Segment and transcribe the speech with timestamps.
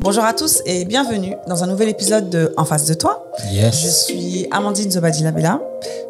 [0.00, 3.30] Bonjour à tous et bienvenue dans un nouvel épisode de En face de toi.
[3.52, 3.80] Yes.
[3.80, 5.60] Je suis Amandine Zobadila Bella.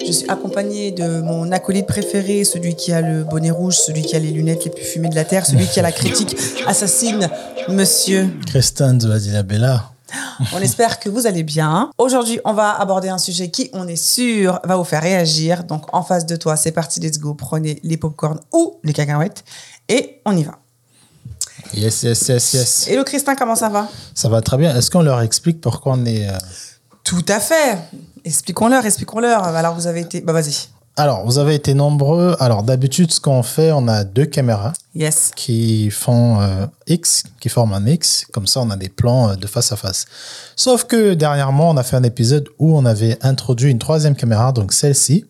[0.04, 4.17] Je suis accompagnée de mon acolyte préféré, celui qui a le bonnet rouge, celui qui
[4.17, 6.34] a les lunettes les plus fumées de la Terre, celui qui a la critique
[6.67, 7.28] assassine,
[7.68, 8.30] monsieur.
[8.46, 9.90] Christian Zobadila Bella.
[10.54, 11.90] On espère que vous allez bien.
[11.98, 15.64] Aujourd'hui, on va aborder un sujet qui, on est sûr, va vous faire réagir.
[15.64, 17.34] Donc, en face de toi, c'est parti, let's go.
[17.34, 19.44] Prenez les popcorns ou les cacahuètes
[19.90, 20.58] et on y va.
[21.72, 22.86] Yes, yes, yes, yes.
[22.88, 23.88] Hello Christin, comment ça va?
[24.14, 24.74] Ça va très bien.
[24.76, 26.29] Est-ce qu'on leur explique pourquoi on est.
[26.29, 26.36] euh,
[27.02, 27.79] Tout à fait.
[28.25, 29.43] Expliquons-leur, expliquons-leur.
[29.44, 30.20] Alors, vous avez été...
[30.20, 30.54] Bah, vas-y.
[30.96, 32.37] Alors, vous avez été nombreux.
[32.39, 35.33] Alors, d'habitude, ce qu'on fait, on a deux caméras Yes.
[35.34, 38.25] qui font euh, X, qui forment un X.
[38.33, 40.05] Comme ça, on a des plans euh, de face à face.
[40.55, 44.53] Sauf que dernièrement, on a fait un épisode où on avait introduit une troisième caméra,
[44.53, 45.25] donc celle-ci.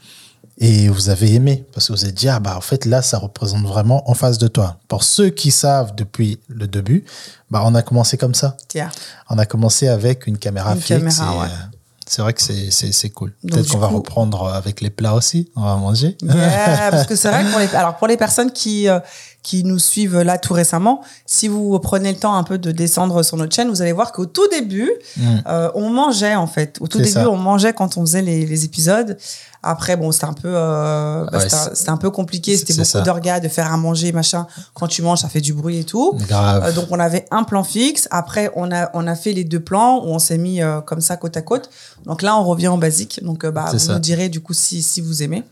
[0.58, 3.18] Et vous avez aimé, parce que vous avez dit, ah bah en fait là, ça
[3.18, 4.78] représente vraiment en face de toi.
[4.86, 7.04] Pour ceux qui savent depuis le début,
[7.50, 8.56] bah on a commencé comme ça.
[8.68, 8.90] Tiens.
[9.28, 11.18] On a commencé avec une caméra Une fixe.
[11.18, 11.46] caméra, ouais.
[11.46, 11.76] euh,
[12.06, 13.32] c'est vrai que c'est, cool.
[13.48, 15.50] Peut-être qu'on va reprendre avec les plats aussi.
[15.56, 16.16] On va manger.
[16.22, 19.00] Yeah, parce que c'est vrai que pour les, alors pour les personnes qui, euh,
[19.44, 23.22] qui nous suivent là tout récemment, si vous prenez le temps un peu de descendre
[23.22, 25.22] sur notre chaîne, vous allez voir qu'au tout début, Mm.
[25.46, 26.78] euh, on mangeait en fait.
[26.80, 27.30] Au tout début, ça.
[27.30, 29.16] on mangeait quand on faisait les, les épisodes.
[29.62, 32.56] Après, bon, c'était un peu, euh, bah, Ouais, c'était, un peu compliqué.
[32.56, 34.46] C'était beaucoup d'orgas, de faire à manger, machin.
[34.74, 36.18] Quand tu manges, ça fait du bruit et tout.
[36.66, 38.08] Euh, donc on avait un plan fixe.
[38.10, 41.00] Après on a on a fait les deux plans où on s'est mis euh, comme
[41.00, 41.70] ça côte à côte.
[42.06, 43.20] Donc là on revient en basique.
[43.22, 43.92] Donc bah vous ça.
[43.94, 45.42] nous direz du coup si si vous aimez.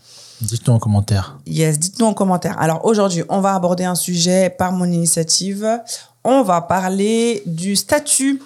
[0.43, 1.39] Dites-nous en commentaire.
[1.47, 2.59] Yes, dites-nous en commentaire.
[2.61, 5.81] Alors aujourd'hui on va aborder un sujet par mon initiative.
[6.25, 8.43] On va parler du statut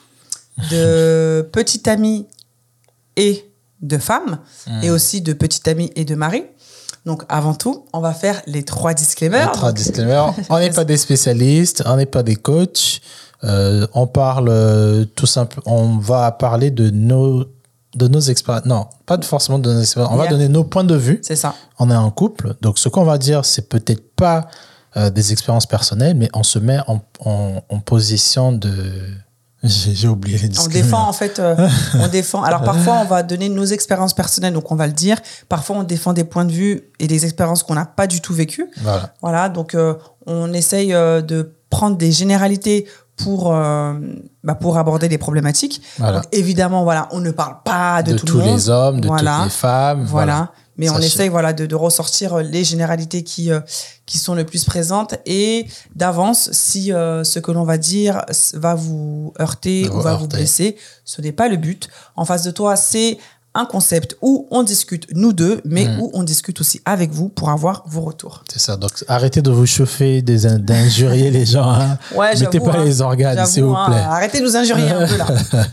[0.70, 2.26] de petite amie
[3.16, 4.38] et de femme
[4.82, 6.44] et aussi de petite amie et de mari.
[7.06, 9.46] Donc avant tout on va faire les trois disclaimers.
[9.46, 10.26] Notre Donc, disclaimer.
[10.50, 13.00] On n'est pas des spécialistes, on n'est pas des coachs.
[13.44, 15.60] Euh, on parle euh, tout simple.
[15.66, 17.44] On va parler de nos
[17.96, 18.66] de nos expériences.
[18.66, 20.12] Non, pas forcément de nos expériences.
[20.12, 21.18] On va donner nos points de vue.
[21.22, 21.54] C'est ça.
[21.78, 24.48] on est un couple, donc ce qu'on va dire, c'est peut-être pas
[24.96, 28.72] euh, des expériences personnelles, mais on se met en, en, en position de.
[29.62, 31.56] J'ai oublié les On défend en fait, euh,
[31.94, 32.42] on défend.
[32.42, 35.18] Alors parfois on va donner nos expériences personnelles, donc on va le dire.
[35.48, 38.32] Parfois on défend des points de vue et des expériences qu'on n'a pas du tout
[38.32, 38.70] vécues.
[38.82, 39.14] Voilà.
[39.22, 39.94] Voilà, donc euh,
[40.26, 43.94] on essaye de prendre des généralités pour euh,
[44.44, 45.82] bah, pour aborder les problématiques.
[45.98, 46.20] Voilà.
[46.20, 48.56] Donc, évidemment, voilà, on ne parle pas de, De, tout tous le monde.
[48.56, 49.36] les hommes, de Voilà.
[49.36, 50.04] toutes les femmes.
[50.04, 50.32] Voilà.
[50.34, 50.52] Voilà.
[50.78, 53.60] Mais on essaye voilà de, de ressortir euh, les généralités qui euh,
[54.04, 58.22] qui sont le plus présentes et d'avance si euh, ce que l'on va dire
[58.52, 61.88] va vous heurter ou va vous blesser, ce n'est pas le but.
[62.14, 63.16] En face de toi, c'est
[63.56, 66.00] un concept où on discute nous deux, mais Mm.
[66.00, 68.44] où on discute aussi avec vous pour avoir vos retours.
[68.52, 68.76] C'est ça.
[68.76, 71.70] Donc arrêtez de vous chauffer, d'injurier les gens.
[71.70, 71.98] hein.
[72.14, 72.84] Ouais, Mettez pas hein.
[72.84, 74.00] les organes, J'avoue, s'il vous hein, plaît.
[74.00, 75.26] arrêtez de nous injurier un peu là.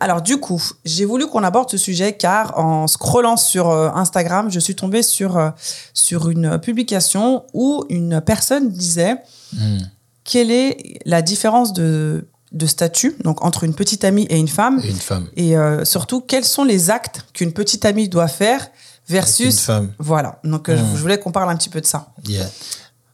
[0.00, 4.50] Alors du coup, j'ai voulu qu'on aborde ce sujet car en scrollant sur euh, Instagram,
[4.50, 5.50] je suis tombée sur euh,
[5.94, 9.16] sur une publication où une personne disait
[9.56, 9.78] Hmm.
[10.24, 14.80] quelle est la différence de de statut donc entre une petite amie et une femme
[14.84, 15.26] Et Une femme.
[15.36, 19.92] et euh, surtout quels sont les actes qu'une petite amie doit faire Une versus femme.
[19.98, 20.38] voilà.
[20.44, 20.96] Donc euh, Mm.
[20.96, 22.08] je voulais qu'on parle un petit peu de ça.
[22.28, 22.48] Yeah.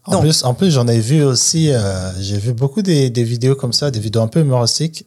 [0.04, 0.22] En Donc.
[0.22, 3.72] plus, en plus j'en ai vu aussi, euh, j'ai vu beaucoup des, des vidéos comme
[3.72, 5.04] ça, des vidéos un peu humoristiques,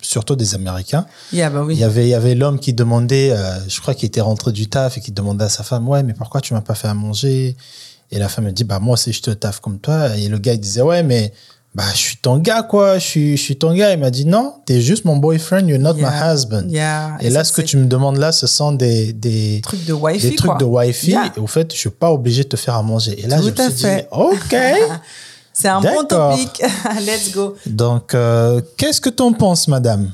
[0.00, 1.06] surtout des Américains.
[1.32, 1.74] Yeah, bah oui.
[1.74, 4.50] Il y avait, il y avait l'homme qui demandait, euh, je crois qu'il était rentré
[4.52, 6.88] du taf et qui demandait à sa femme, ouais, mais pourquoi tu m'as pas fait
[6.88, 7.56] à manger?
[8.10, 10.16] Et la femme elle dit, bah moi aussi je te taf comme toi.
[10.16, 11.32] Et le gars il disait, ouais, mais
[11.74, 13.92] bah je suis ton gars quoi, je suis, je suis ton gars.
[13.92, 16.10] Il m'a dit, non, t'es juste mon boyfriend, you're not Yeah.
[16.10, 16.64] my husband.
[16.68, 17.16] Yeah.
[17.20, 20.30] Et là, ce que tu me demandes là, ce sont des, des, trucs de wifi
[20.30, 20.58] des trucs quoi.
[20.58, 21.12] de wifi.
[21.12, 21.32] Yeah.
[21.36, 23.18] Et au fait, je suis pas obligé de te faire à manger.
[23.22, 24.02] Et là, Tout je me suis fait.
[24.02, 24.56] dit, ok.
[25.54, 26.62] C'est un bon topic.
[27.06, 27.56] Let's go.
[27.66, 30.10] Donc, euh, qu'est-ce que t'en penses, madame?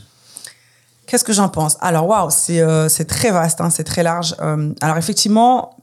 [1.07, 1.77] Qu'est-ce que j'en pense?
[1.81, 4.35] Alors, waouh, c'est euh, très vaste, hein, c'est très large.
[4.43, 5.77] Euh, alors, effectivement,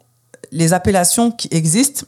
[0.52, 2.06] les appellations qui existent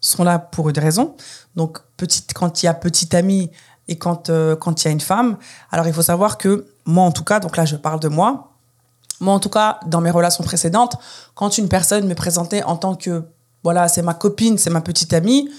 [0.00, 1.14] sont là pour une raison.
[1.56, 3.50] Donc, petite, quand il y a petite amie
[3.88, 5.36] et quand euh, quand il y a une femme.
[5.70, 8.52] Alors, il faut savoir que moi, en tout cas, donc là, je parle de moi.
[9.20, 10.96] Moi, en tout cas, dans mes relations précédentes,
[11.34, 13.24] quand une personne me présentait en tant que,
[13.62, 15.50] voilà, c'est ma copine, c'est ma petite amie,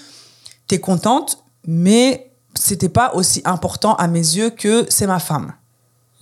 [0.66, 5.52] t'es contente, mais c'était pas aussi important à mes yeux que c'est ma femme.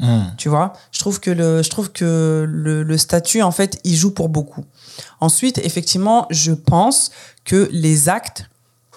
[0.00, 0.35] Hmm.
[0.38, 3.94] Tu vois, je trouve que le, je trouve que le, le statut en fait, il
[3.94, 4.64] joue pour beaucoup.
[5.20, 7.11] Ensuite, effectivement, je pense
[7.44, 8.50] que les actes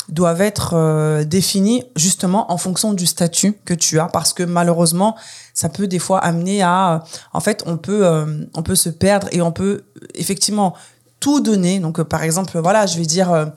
[0.09, 5.15] doivent être euh, définis justement en fonction du statut que tu as parce que malheureusement
[5.53, 7.00] ça peut des fois amener à euh,
[7.31, 9.83] en fait on peut euh, on peut se perdre et on peut
[10.13, 10.75] effectivement
[11.21, 13.53] tout donner donc par exemple voilà je vais dire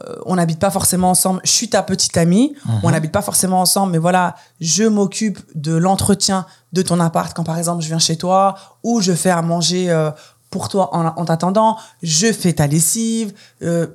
[0.00, 1.40] euh, on n'habite pas forcément ensemble.
[1.44, 2.54] Je suis ta petite amie.
[2.82, 7.44] On n'habite pas forcément ensemble, mais voilà, je m'occupe de l'entretien de ton appart quand
[7.44, 10.10] par exemple je viens chez toi ou je fais à manger euh,
[10.50, 11.76] pour toi en, en t'attendant.
[12.02, 13.34] Je fais ta lessive.
[13.62, 13.86] Euh,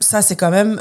[0.00, 0.80] ça, c'est quand même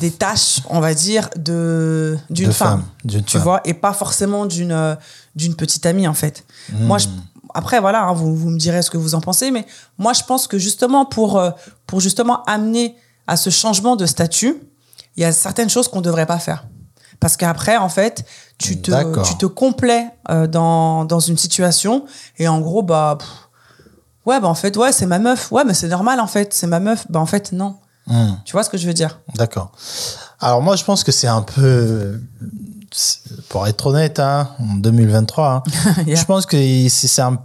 [0.00, 3.42] des tâches, on va dire, de d'une femme, tu femme.
[3.42, 4.96] vois, et pas forcément d'une
[5.34, 6.44] d'une petite amie en fait.
[6.72, 6.84] Hmm.
[6.86, 7.08] Moi, je,
[7.56, 9.66] après voilà, hein, vous, vous me direz ce que vous en pensez, mais
[9.98, 11.50] moi je pense que justement pour euh,
[11.86, 14.60] pour justement amener à ce changement de statut,
[15.16, 16.66] il y a certaines choses qu'on devrait pas faire.
[17.18, 18.26] Parce qu'après, en fait,
[18.58, 22.04] tu te, tu te complais euh, dans, dans une situation
[22.36, 23.28] et en gros, bah, pff,
[24.26, 25.50] ouais, bah en fait, ouais, c'est ma meuf.
[25.50, 27.06] Ouais, mais c'est normal en fait, c'est ma meuf.
[27.08, 27.76] Bah en fait, non.
[28.06, 28.34] Hmm.
[28.44, 29.18] Tu vois ce que je veux dire?
[29.34, 29.72] D'accord.
[30.40, 32.20] Alors moi, je pense que c'est un peu,
[33.48, 36.16] pour être honnête, hein, en 2023, hein, Yeah.
[36.16, 37.38] je pense que c'est un.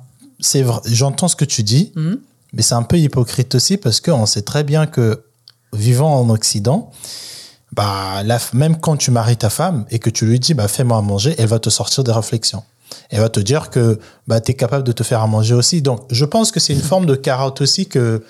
[0.85, 2.19] J'entends ce que tu dis, Mhm.
[2.53, 5.23] mais c'est un peu hypocrite aussi parce qu'on sait très bien que
[5.73, 6.91] vivant en Occident,
[7.73, 10.97] bah la, même quand tu maries ta femme et que tu lui dis bah fais-moi
[10.97, 12.63] à manger, elle va te sortir des réflexions.
[13.09, 15.81] Elle va te dire que bah tu es capable de te faire à manger aussi.
[15.81, 18.23] Donc je pense que c'est une forme de carotte aussi que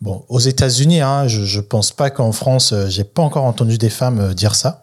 [0.00, 3.78] Bon, aux États-Unis, hein, je, je pense pas qu'en France, euh, j'ai pas encore entendu
[3.78, 4.81] des femmes euh, dire ça.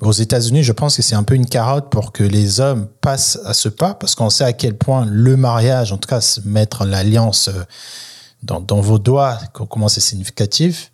[0.00, 3.38] Aux États-Unis, je pense que c'est un peu une carotte pour que les hommes passent
[3.44, 6.84] à ce pas, parce qu'on sait à quel point le mariage, en tout cas, mettre
[6.86, 7.64] l'alliance euh,
[8.42, 10.90] dans, dans vos doigts, co- comment c'est significatif.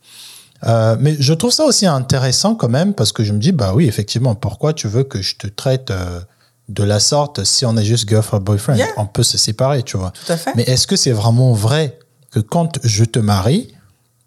[0.64, 3.72] Euh, mais je trouve ça aussi intéressant quand même, parce que je me dis, bah
[3.74, 6.20] oui, effectivement, pourquoi tu veux que je te traite euh,
[6.68, 8.76] de la sorte si on est juste girlfriend boyfriend?
[8.76, 8.88] Yeah.
[8.96, 10.10] On peut se séparer, tu vois.
[10.10, 10.52] Tout à fait.
[10.56, 11.98] Mais est-ce que c'est vraiment vrai
[12.32, 13.72] que quand je te marie,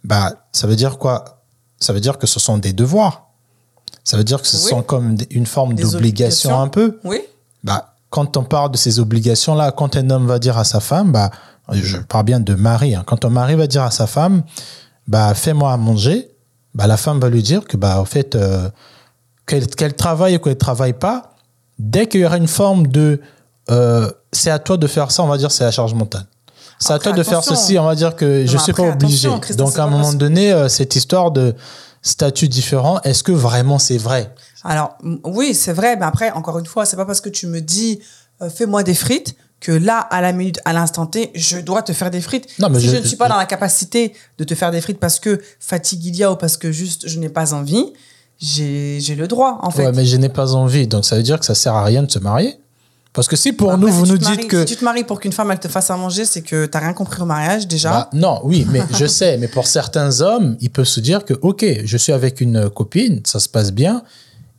[0.05, 1.43] bah, ça veut dire quoi?
[1.81, 3.28] Ça veut dire que ce sont des devoirs.
[4.09, 4.69] Ça veut dire que ce Oui.
[4.71, 6.97] sont comme une forme d'obligation un peu.
[7.03, 7.21] Oui.
[7.63, 11.11] Bah, quand on parle de ces obligations-là, quand un homme va dire à sa femme,
[11.11, 11.29] bah,
[11.71, 14.41] je parle bien de mari, hein, quand un mari va dire à sa femme,
[15.07, 16.31] bah, fais-moi à manger,
[16.73, 18.67] bah, la femme va lui dire que, bah, au fait, euh,
[19.45, 21.35] qu'elle qu'elle travaille ou qu'elle travaille pas,
[21.77, 23.21] dès qu'il y aura une forme de,
[23.69, 26.25] euh, c'est à toi de faire ça, on va dire, c'est la charge mentale.
[26.79, 29.29] C'est à toi de faire ceci, on va dire que je mais suis pas obligé.
[29.55, 31.53] Donc, à un moment donné, euh, cette histoire de
[32.01, 34.33] statut différent, est-ce que vraiment c'est vrai?
[34.63, 37.61] Alors, oui, c'est vrai, mais après, encore une fois, c'est pas parce que tu me
[37.61, 37.99] dis
[38.41, 41.91] euh, fais-moi des frites que là, à la minute, à l'instant T, je dois te
[41.91, 42.47] faire des frites.
[42.59, 44.79] Non, mais si je- ne suis pas je- dans la capacité de te faire des
[44.79, 47.91] frites parce que fatigue il y a ou parce que juste je n'ai pas envie,
[48.39, 49.85] j'ai j'ai le droit, en fait.
[49.85, 50.87] Ouais, mais je n'ai pas envie.
[50.87, 52.57] Donc, ça veut dire que ça sert à rien de se marier
[53.19, 54.59] Parce que si pour Après, nous, si vous tu nous te dites que.
[54.61, 56.79] Si tu te maries pour qu'une femme, elle te fasse à manger, c'est que t'as
[56.79, 57.89] rien compris au mariage, déjà.
[57.89, 61.33] Bah, non, oui, mais je sais, mais pour certains hommes, ils peuvent se dire que,
[61.41, 64.03] OK, je suis avec une copine, ça se passe bien,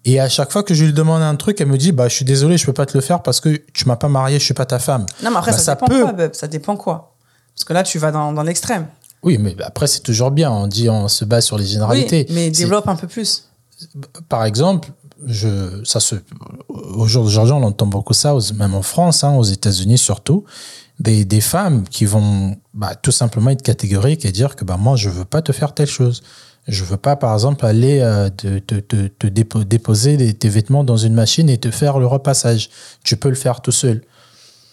[0.04, 2.14] et à chaque fois que je lui demande un truc, elle me dit, bah, je
[2.16, 4.44] suis désolé, je peux pas te le faire parce que tu m'as pas marié, je
[4.44, 5.06] suis pas ta femme.
[5.24, 7.14] non, mais après, Bah, ça, ça dépend peut- quoi, Beb Ça dépend quoi
[7.56, 8.88] Parce que là, tu vas dans, dans l'extrême.
[9.22, 10.50] Oui, mais après, c'est toujours bien.
[10.50, 12.26] On dit, on se base sur les Oui, généralités.
[12.28, 13.44] mais développe un peu plus.
[14.28, 14.90] par exemple,
[15.26, 16.16] je, ça se,
[16.68, 20.44] au jour d'aujourd'hui, on entend beaucoup ça, même en France, hein, aux États-Unis surtout,
[20.98, 24.96] des, des femmes qui vont bah, tout simplement être catégoriques et dire que bah, moi,
[24.96, 26.22] je veux pas te faire telle chose.
[26.68, 30.48] Je veux pas, par exemple, aller euh, te, te, te, te dépo- déposer les- tes
[30.50, 32.68] vêtements dans une machine et te faire le repassage.
[33.02, 34.02] Tu peux le faire tout seul.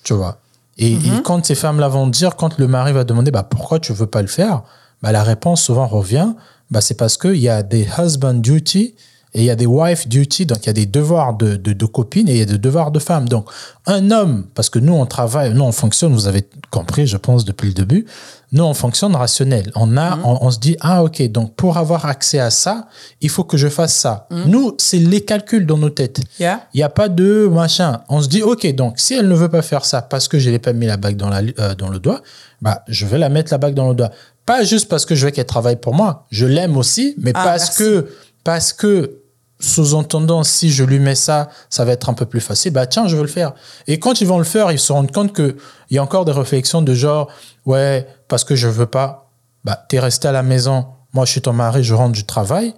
[0.04, 0.40] Tu vois.
[0.78, 3.94] Et, et quand ces femmes-là vont dire, quand le mari va demander bah, pourquoi tu
[3.94, 4.64] veux pas le faire,
[5.02, 6.34] bah, la réponse souvent revient
[6.70, 8.94] bah, c'est parce qu'il y a des husband duty
[9.34, 11.74] et il y a des wife duty, donc il y a des devoirs de, de,
[11.74, 13.28] de copine et il y a des devoirs de femme.
[13.28, 13.48] Donc,
[13.86, 17.46] un homme, parce que nous, on travaille, nous, on fonctionne, vous avez compris, je pense,
[17.46, 18.06] depuis le début,
[18.54, 19.72] nous, on fonctionne rationnel.
[19.76, 22.88] On, a, on, on se dit, ah, ok, donc pour avoir accès à ça,
[23.22, 24.28] il faut que je fasse ça.
[24.32, 26.22] Nous, c'est les calculs dans nos têtes.
[26.40, 26.62] Yeah.
[26.74, 28.02] Il n'y a pas de machin.
[28.08, 30.50] On se dit, OK, donc si elle ne veut pas faire ça parce que je
[30.50, 32.22] n'ai pas mis la bague dans, la, euh, dans le doigt,
[32.62, 34.12] bah, je vais la mettre la bague dans le doigt.
[34.46, 36.26] Pas juste parce que je veux qu'elle travaille pour moi.
[36.32, 37.78] Je l'aime aussi, mais Ah, parce, merci.
[37.84, 38.08] que,
[38.48, 39.24] parce que,
[39.60, 42.72] sous-entendant, si je lui mets ça, ça va être un peu plus facile.
[42.72, 43.52] Bah, tiens, je veux le faire.
[43.88, 45.58] Et quand ils vont le faire, ils se rendent compte qu'il
[45.90, 47.30] y a encore des réflexions de genre,
[47.66, 49.32] ouais, parce que je veux pas.
[49.66, 50.86] Bah, t'es resté à la maison.
[51.12, 52.74] Moi, je suis ton mari, je rentre du travail.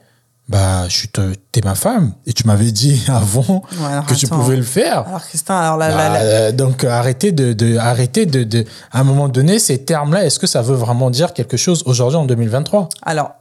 [0.50, 2.14] Bah, je suis te- t'es ma femme.
[2.26, 5.08] Et tu m'avais dit avant Ouais, alors que tu pouvais le faire.
[5.08, 8.66] Alors, Christin, alors là, là, Bah, là- euh, donc arrêtez de, de arrêtez de, de
[8.92, 10.26] à un moment donné ces termes-là.
[10.26, 13.34] Est-ce que ça veut vraiment dire quelque chose aujourd'hui en 2023 Alors,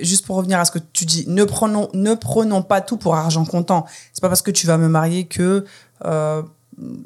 [0.00, 3.16] juste pour revenir à ce que tu dis, ne prenons, ne prenons pas tout pour
[3.16, 3.84] argent comptant.
[4.12, 5.64] C'est pas parce que tu vas me marier que
[6.04, 6.42] euh,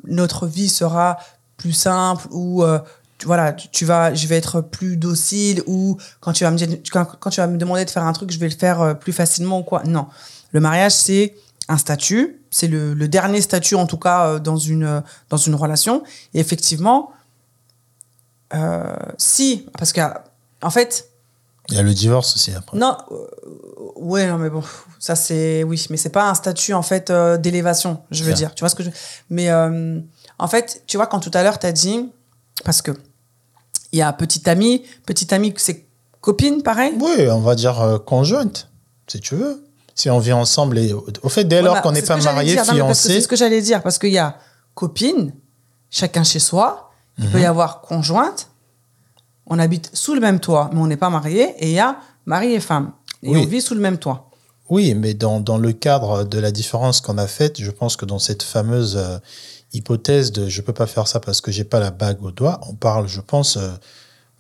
[0.07, 1.17] notre vie sera
[1.57, 2.79] plus simple ou euh,
[3.25, 6.59] voilà, tu, tu vas, je vais être plus docile ou quand tu vas me
[6.91, 8.95] quand, quand tu vas me demander de faire un truc, je vais le faire euh,
[8.95, 9.83] plus facilement ou quoi.
[9.85, 10.07] Non,
[10.53, 11.35] le mariage c'est
[11.69, 15.39] un statut, c'est le, le dernier statut en tout cas euh, dans une euh, dans
[15.39, 16.03] une relation.
[16.35, 17.11] Et effectivement,
[18.55, 20.01] euh, si parce que
[20.63, 21.09] en fait
[21.71, 22.77] Il y a le divorce aussi après.
[22.77, 23.27] Non, euh,
[23.97, 24.63] ouais, non, mais bon,
[25.01, 28.55] ça c'est, oui, mais c'est pas un statut en fait euh, d'élévation, je veux dire.
[28.55, 28.91] Tu vois ce que je.
[29.31, 29.51] Mais
[30.39, 32.13] en fait, tu vois, quand tout à l'heure t'as dit,
[32.65, 32.93] parce que
[33.93, 35.87] il y a petite amie, petite amie, c'est
[36.21, 36.93] copine, pareil?
[37.01, 38.69] Oui, on va dire euh, conjointe,
[39.07, 39.63] si tu veux.
[39.95, 43.09] Si on vit ensemble et au fait, dès lors Voilà, qu'on n'est pas marié, fiancé,
[43.15, 44.37] C'est ce que j'allais dire, parce qu'il y a
[44.75, 45.33] copine,
[45.91, 46.91] chacun chez soi.
[47.19, 48.51] Il peut y avoir conjointe.
[49.47, 51.55] On habite sous le même toit, mais on n'est pas marié.
[51.61, 52.93] Et il y a mari et femme.
[53.23, 53.41] Et Oui.
[53.43, 54.29] on vit sous le même toit.
[54.69, 58.05] Oui, mais dans, dans le cadre de la différence qu'on a faite, je pense que
[58.05, 59.17] dans cette fameuse euh,
[59.73, 62.61] hypothèse de je peux pas faire ça parce que j'ai pas la bague au doigt,
[62.69, 63.71] on parle, je pense, euh,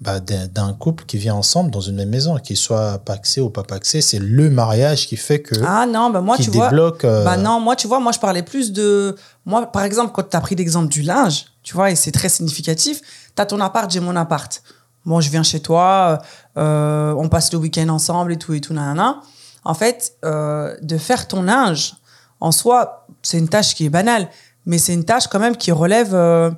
[0.01, 3.63] bah, d'un couple qui vit ensemble dans une même maison, qu'il soit paxé ou pas
[3.63, 4.03] paxé.
[4.03, 6.69] C'est le mariage qui fait que Ah non, bah moi, tu vois.
[6.69, 7.05] débloque.
[7.05, 9.17] euh, Bah non, moi, tu vois, moi, je parlais plus de.
[9.47, 12.29] Moi, par exemple, quand tu as pris l'exemple du linge, tu vois, et c'est très
[12.29, 13.01] significatif,
[13.35, 14.63] tu as ton appart, j'ai mon appart.
[15.07, 16.21] Bon, je viens chez toi,
[16.59, 19.21] euh, on passe le week-end ensemble et tout et tout, nanana.
[19.65, 21.95] En fait, euh, de faire ton linge,
[22.41, 24.29] en soi, c'est une tâche qui est banale,
[24.67, 26.15] mais c'est une tâche quand même qui relève.
[26.15, 26.51] euh,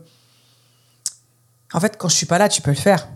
[1.74, 3.08] En fait, quand je suis pas là, tu peux le faire.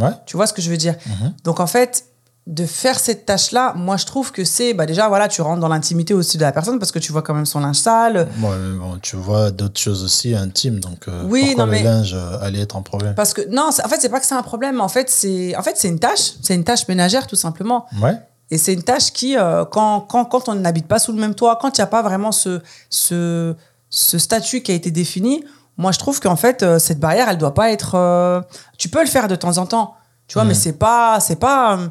[0.00, 0.10] Ouais.
[0.26, 0.96] Tu vois ce que je veux dire?
[1.06, 1.34] Mhm.
[1.44, 2.04] Donc en fait,
[2.46, 5.68] de faire cette tâche-là, moi je trouve que c'est bah déjà voilà, tu rentres dans
[5.68, 8.26] l'intimité aussi de la personne parce que tu vois quand même son linge sale.
[8.42, 11.78] Ouais, mais bon, tu vois d'autres choses aussi intimes, donc euh, Oui, pourquoi non, le
[11.78, 13.14] mais- linge euh, allait être un problème?
[13.14, 14.80] Parce que non, en fait c'est pas que c'est un problème.
[14.80, 17.86] En fait c'est en fait c'est une tâche, c'est une tâche ménagère tout simplement.
[18.02, 18.14] Ouais.
[18.50, 21.34] Et c'est une tâche qui euh, quand, quand quand on n'habite pas sous le même
[21.34, 23.54] toit, quand il n'y a pas vraiment ce ce
[23.90, 25.44] ce statut qui a été défini,
[25.76, 27.94] moi je trouve qu'en fait euh, cette barrière elle doit pas être.
[27.94, 28.40] euh,
[28.78, 29.94] tu peux le faire de temps en temps,
[30.26, 31.88] tu vois, mais c'est pas c'est pas euh,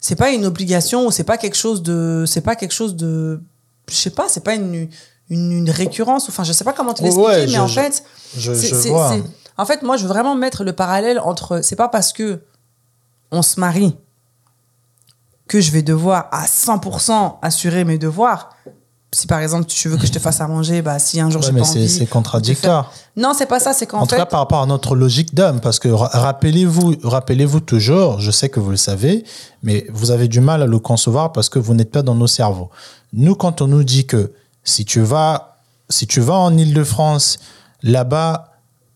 [0.00, 3.40] c'est pas une obligation ou c'est pas quelque chose de c'est pas quelque chose de
[3.88, 4.88] je sais pas c'est pas une,
[5.28, 7.66] une une récurrence enfin je sais pas comment te Ouais, l'expliquer ouais, mais je- en
[7.66, 8.04] je- fait
[8.36, 8.90] Je, c'est-
[9.58, 12.42] en fait moi je veux vraiment mettre le parallèle entre c'est pas parce que
[13.30, 13.96] on se marie
[15.48, 18.50] que je vais devoir à 100% assurer mes devoirs
[19.12, 21.40] si par exemple tu veux que je te fasse à manger bah si un jour
[21.40, 22.92] Ouais, j'ai mais pas c'est envie c'est contradictoire.
[23.16, 25.34] non c'est pas ça c'est qu'en En tout fait cas, par rapport à notre logique
[25.34, 29.24] d'homme, parce que ra- rappelez-vous, rappelez-vous toujours, je sais que vous le savez,
[29.64, 32.28] mais vous avez du mal à le concevoir parce que vous n'êtes pas dans nos
[32.28, 32.70] cerveaux.
[33.12, 35.56] Nous, quand on nous dit que si tu vas,
[35.88, 37.38] si tu vas en Île-de-France,
[37.82, 38.52] là-bas,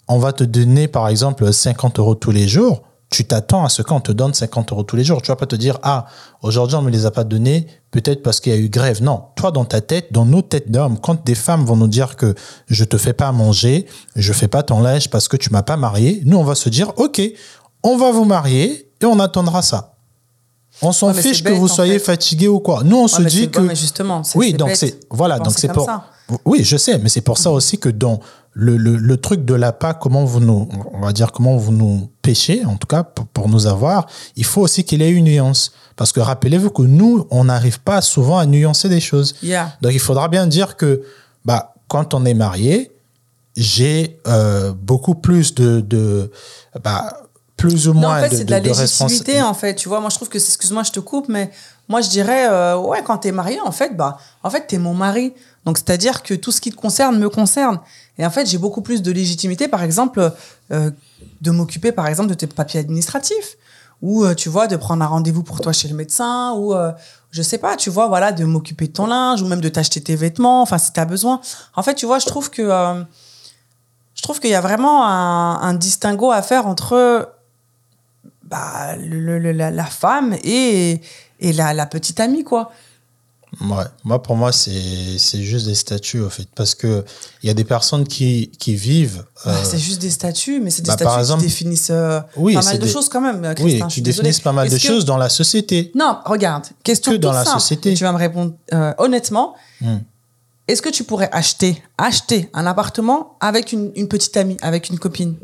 [0.07, 2.83] on va te donner, par exemple, 50 euros tous les jours,
[3.15, 5.23] tu t'attends à ce qu'on te donne 50 euros tous les jours.
[5.23, 6.07] Tu vas pas te dire, ah,
[6.43, 9.03] aujourd'hui, on me les a pas donnés, peut-être parce qu'il y a eu grève.
[9.03, 9.23] Non.
[9.37, 12.35] Toi, dans ta tête, dans nos têtes d'hommes, quand des femmes vont nous dire que
[12.69, 15.63] je te fais pas à manger, je fais pas ton linge parce que tu m'as
[15.63, 17.21] pas marié, nous, on va se dire, OK,
[17.83, 19.93] on va vous marier et on attendra ça.
[20.83, 22.05] On s'en Ouais, fiche que vous soyez fait.
[22.15, 22.83] fatigué ou quoi.
[22.85, 25.69] Nous, on Ouais, se dit que ouais, justement c'est- oui, donc c'est voilà, donc c'est
[25.73, 25.85] pour.
[25.87, 26.05] ça.
[26.45, 28.19] Oui, je sais, mais c'est pour ça aussi que dans
[28.53, 31.71] le, le, le truc de la PAC, comment vous nous, on va dire comment vous
[31.71, 35.11] nous pêchez, en tout cas pour, pour nous avoir, il faut aussi qu'il y ait
[35.21, 35.73] une nuance.
[35.97, 39.31] Parce que rappelez-vous que nous, on n'arrive pas souvent à nuancer des choses.
[39.43, 39.77] Yeah.
[39.83, 40.91] Donc il faudra bien dire que
[41.45, 42.91] bah, quand on est marié,
[43.57, 46.31] j'ai euh, beaucoup plus de, de
[46.83, 47.17] bah,
[47.57, 49.55] plus ou Non, moins en fait, de, c'est de la de- de légitimité, respons- en
[49.55, 49.75] fait.
[49.77, 51.51] Tu vois, moi, je trouve que, c'est- excuse-moi, je te coupe, mais
[51.89, 54.95] moi, je dirais, euh, ouais, quand t'es marié, en fait, bah, en fait, t'es mon
[54.95, 55.33] mari.
[55.65, 57.79] Donc, c'est-à-dire que tout ce qui te concerne me concerne.
[58.19, 60.33] Et en fait, j'ai beaucoup plus de légitimité, par exemple,
[60.71, 60.91] euh,
[61.41, 63.57] de m'occuper, par exemple, de tes papiers administratifs.
[64.03, 66.53] Ou, euh, tu vois, de prendre un rendez-vous pour toi chez le médecin.
[66.53, 66.93] Ou, euh,
[67.31, 69.43] je sais pas, tu vois, voilà, de m'occuper de ton linge.
[69.43, 70.63] Ou même de t'acheter tes vêtements.
[70.63, 71.41] Enfin, si t'as besoin.
[71.75, 73.03] En fait, tu vois, je trouve que, euh,
[74.15, 77.31] je trouve qu'il y a vraiment un, distinguo à faire entre
[78.45, 81.01] bah, le- la, femme et,
[81.41, 82.71] et la petite amie, quoi.
[83.61, 87.05] Ouais, moi pour moi c'est juste des statuts au fait parce que
[87.43, 90.71] il y a des personnes qui qui vivent euh, Ouais, c'est juste des statuts, mais
[90.71, 93.21] c'est des bah, statuts exemple- qui définissent euh, Oui, pas mal de des- choses quand
[93.21, 95.93] même, oui Christin, qui définissent pas mal de que- choses dans la société.
[95.95, 97.61] Non, regarde, question Que dans la simple.
[97.61, 97.95] société.
[97.95, 99.55] Tu vas me répondre euh, honnêtement.
[99.81, 99.99] Hmm.
[100.67, 104.99] Est-ce que tu pourrais acheter, acheter un appartement avec une, une petite amie, avec une
[104.99, 105.35] copine?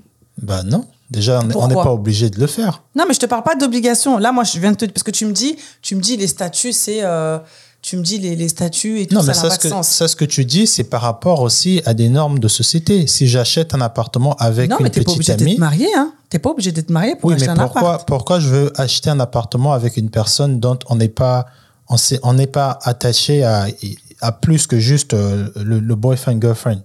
[0.40, 2.82] Bah non, déjà on est- on n'est pas obligé de le faire.
[2.96, 4.16] Non, mais je te parle pas d'obligation.
[4.16, 6.26] Là, moi, je viens de te parce que tu me dis, tu me dis les
[6.26, 7.38] statuts, c'est, euh,
[7.82, 9.58] tu me dis les, les statuts et tout Non, ça mais n'a ça pas ce,
[9.58, 9.88] de que, sens.
[9.88, 13.06] ça, ce que tu dis, c'est par rapport aussi à des normes de société.
[13.06, 15.86] Si j'achète un appartement avec non, mais une t'es pas petite obligé amie, d'être marié,
[15.96, 16.12] hein.
[16.28, 18.06] T'es pas obligé d'être marié pour oui, acheter mais un pourquoi, appart.
[18.08, 21.46] pourquoi je veux acheter un appartement avec une personne dont on n'est pas,
[22.22, 23.66] on n'est pas attaché à,
[24.20, 26.82] à plus que juste euh, le, le boyfriend girlfriend?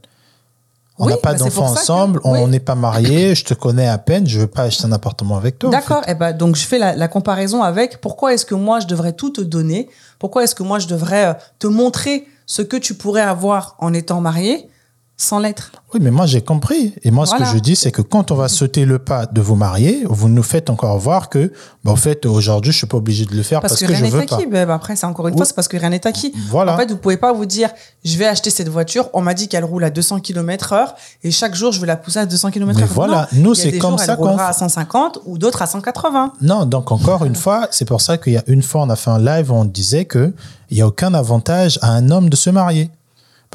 [0.97, 3.87] On Oui, n'a pas bah, d'enfants que- ensemble, on n'est pas mariés, je te connais
[3.87, 5.67] à peine, je veux pas acheter un appartement avec toi.
[5.67, 6.03] en D'accord.
[6.05, 6.11] fait.
[6.11, 9.11] Eh ben, donc, je fais la, la comparaison avec pourquoi est-ce que moi, je devrais
[9.11, 9.89] tout te donner?
[10.19, 13.93] Pourquoi est-ce que moi, je devrais euh, te montrer ce que tu pourrais avoir en
[13.93, 14.69] étant marié?
[15.17, 15.71] Sans l'être.
[15.93, 16.93] Oui, mais moi j'ai compris.
[17.03, 19.39] Et moi, ce que je dis, c'est que quand on va sauter le pas de
[19.39, 21.53] vous marier, vous nous faites encore voir que,
[21.85, 23.91] bah, en fait, aujourd'hui, je suis pas obligé de le faire parce, Parce, que, que,
[23.93, 24.35] rien je n'est pas.
[24.35, 24.45] acquis.
[24.45, 26.33] Ben, après, c'est encore une fois, c'est parce que rien n'est acquis.
[26.49, 26.73] Voilà.
[26.73, 27.69] En fait, vous pouvez pas vous dire,
[28.03, 29.09] je vais acheter cette voiture.
[29.13, 31.95] On m'a dit qu'elle roule à 200 km heure et chaque jour, je vais la
[31.95, 32.89] pousser à 200 km Mais heure.
[32.93, 33.41] voilà, Non.
[33.43, 36.33] nous, c'est comme jours, ça qu'on roulera à 150 ou d'autres à 180.
[36.41, 38.97] Non, donc encore une fois, c'est pour ça qu'il y a une fois, on a
[38.97, 40.33] fait un live où on disait que
[40.71, 42.89] il y a aucun avantage à un homme de se marier.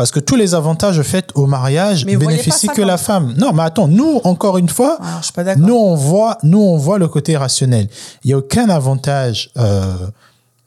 [0.00, 3.34] Parce que tous les avantages faits au mariage Mais bénéficient que la femme.
[3.36, 5.62] Non, mais attends, nous, encore une fois, Alors, je suis pas d'accord.
[5.62, 7.86] nous, on voit, nous, on voit le côté rationnel.
[8.24, 9.92] Il n'y a aucun avantage, euh,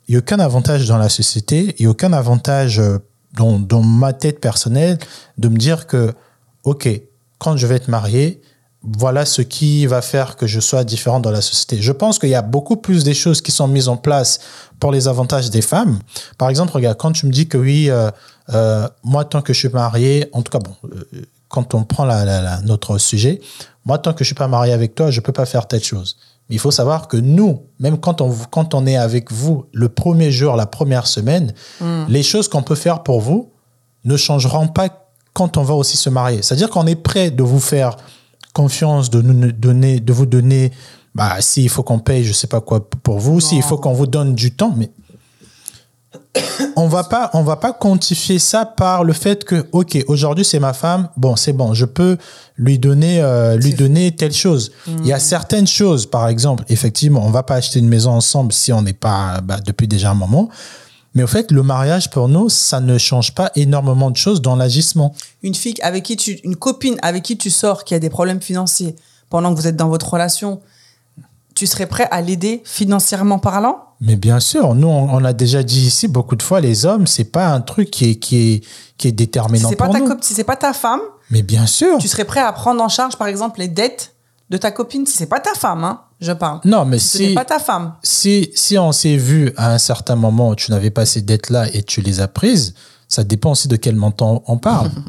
[0.08, 3.00] il y a aucun avantage dans la société, il n'y a aucun avantage euh,
[3.36, 5.00] dans, dans ma tête personnelle
[5.40, 6.14] de me dire que,
[6.64, 6.88] OK,
[7.40, 8.40] quand je vais être marié,
[8.84, 11.82] voilà ce qui va faire que je sois différent dans la société.
[11.82, 14.40] Je pense qu'il y a beaucoup plus des choses qui sont mises en place
[14.80, 16.00] pour les avantages des femmes.
[16.38, 18.12] Par exemple, regarde, quand tu me dis que oui, euh,
[18.54, 21.06] euh, moi, tant que je suis marié, en tout cas, bon, euh,
[21.48, 23.40] quand on prend la, la- la- notre sujet,
[23.86, 26.18] moi, tant que je suis pas marié avec toi, je peux pas faire telle chose.
[26.50, 29.88] Mais il faut savoir que nous, même quand on, quand on est avec vous le
[29.88, 31.54] premier jour, la première semaine,
[32.10, 33.50] les choses qu'on peut faire pour vous
[34.04, 34.90] ne changeront pas
[35.32, 36.42] quand on va aussi se marier.
[36.42, 37.96] C'est-à-dire qu'on est prêt de vous faire
[38.54, 40.72] confiance, de nous donner, de vous donner,
[41.16, 44.08] bah, s'il faut qu'on paye, je sais pas quoi pour vous, s'il faut qu'on vous
[44.08, 44.90] donne du temps, mais
[46.76, 50.60] on va pas, on va pas quantifier ça par le fait que, ok, aujourd'hui c'est
[50.60, 52.18] ma femme, bon, c'est bon, je peux
[52.58, 54.72] lui donner, euh, lui donner telle chose.
[54.88, 58.54] Il y a certaines choses, par exemple, effectivement, on va pas acheter une maison ensemble
[58.54, 60.50] si on n'est pas bah, depuis déjà un moment.
[61.16, 64.56] Mais au fait, le mariage pour nous, ça ne change pas énormément de choses dans
[64.56, 65.14] l'agissement.
[65.44, 68.42] Une fille avec qui tu, une copine avec qui tu sors qui a des problèmes
[68.42, 68.96] financiers
[69.30, 70.62] pendant que vous êtes dans votre relation,
[71.56, 73.80] tu serais prêt à l'aider financièrement parlant?
[74.02, 77.06] Mais bien sûr, nous, on, on a déjà dit ici beaucoup de fois, les hommes,
[77.08, 78.60] c'est pas un truc qui est, qui est,
[78.98, 80.16] qui est Si déterminant pas pour ta nous.
[80.22, 81.98] si c'est pas ta femme, Mais bien sûr.
[82.00, 84.13] tu serais prêt à prendre en charge, par exemple, les dettes
[84.54, 85.06] de ta copine.
[85.08, 86.60] Si c'est pas ta femme, hein, je parle.
[86.64, 87.96] Non, mais Ce n'est si, pas ta femme.
[88.04, 91.82] si, si on s'est vu à un certain moment tu n'avais pas ces dettes-là et
[91.84, 92.76] tu les as prises,
[93.10, 94.92] ça dépend aussi de quel montant on parle.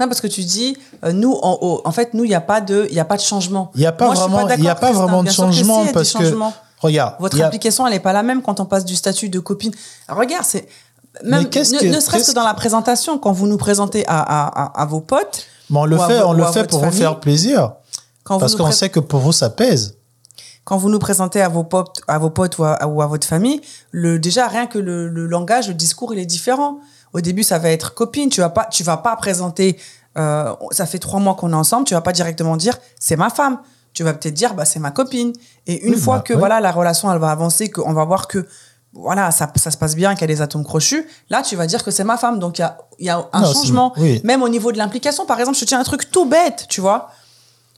[0.00, 2.40] Non, parce que tu dis, euh, nous, en, haut, en fait, nous, il n'y a
[2.40, 3.70] pas de, y a pas de changement.
[3.74, 6.12] Il n'y a pas Moi, vraiment, y a pas vraiment de que si, changement parce
[6.14, 6.34] que,
[6.80, 9.38] regarde, Votre a- application, elle n'est pas la même quand on passe du statut de
[9.38, 9.72] copine.
[10.08, 10.66] Regarde, c'est
[11.24, 14.04] même Mais qu'est-ce ne, que- ne serait-ce que dans la présentation, quand vous nous présentez
[14.08, 16.66] à, à, à, à vos potes, mais on le ou fait, vo- on le fait
[16.66, 17.72] pour vous faire plaisir.
[18.24, 19.96] quand Parce qu'on pré- sait que pour vous, ça pèse.
[20.64, 23.26] quand vous nous présentez à vos potes, à vos potes ou à, ou à votre
[23.26, 26.78] famille, le, déjà rien que le, le langage, le discours, il est différent.
[27.14, 28.28] Au début, ça va être copine.
[28.28, 29.78] Tu vas pas, tu vas pas présenter.
[30.18, 31.84] euh, ça fait trois mois qu'on est ensemble.
[31.86, 33.58] Tu vas pas directement dire c'est ma femme.
[33.94, 35.32] Tu vas peut-être dire bah c'est ma copine.
[35.66, 36.38] Et une Oui, fois bah, que oui.
[36.38, 38.46] voilà la relation elle va avancer, qu'on va voir que
[38.94, 41.06] voilà ça, ça se passe bien, qu'il y a des atomes crochus.
[41.30, 42.38] Là, tu vas dire que c'est ma femme.
[42.38, 43.92] Donc il y a, y a un Non, changement.
[43.98, 44.20] oui.
[44.24, 46.80] Même au niveau de l'implication, par exemple, je te tiens un truc tout bête, tu
[46.80, 47.10] vois.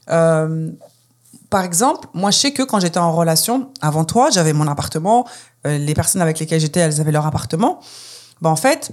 [0.09, 0.71] Euh,
[1.49, 5.25] par exemple, moi, je sais que quand j'étais en relation, avant toi, j'avais mon appartement.
[5.67, 7.79] euh, les personnes avec lesquelles j'étais, elles avaient leur appartement.
[8.41, 8.91] Ben, en fait,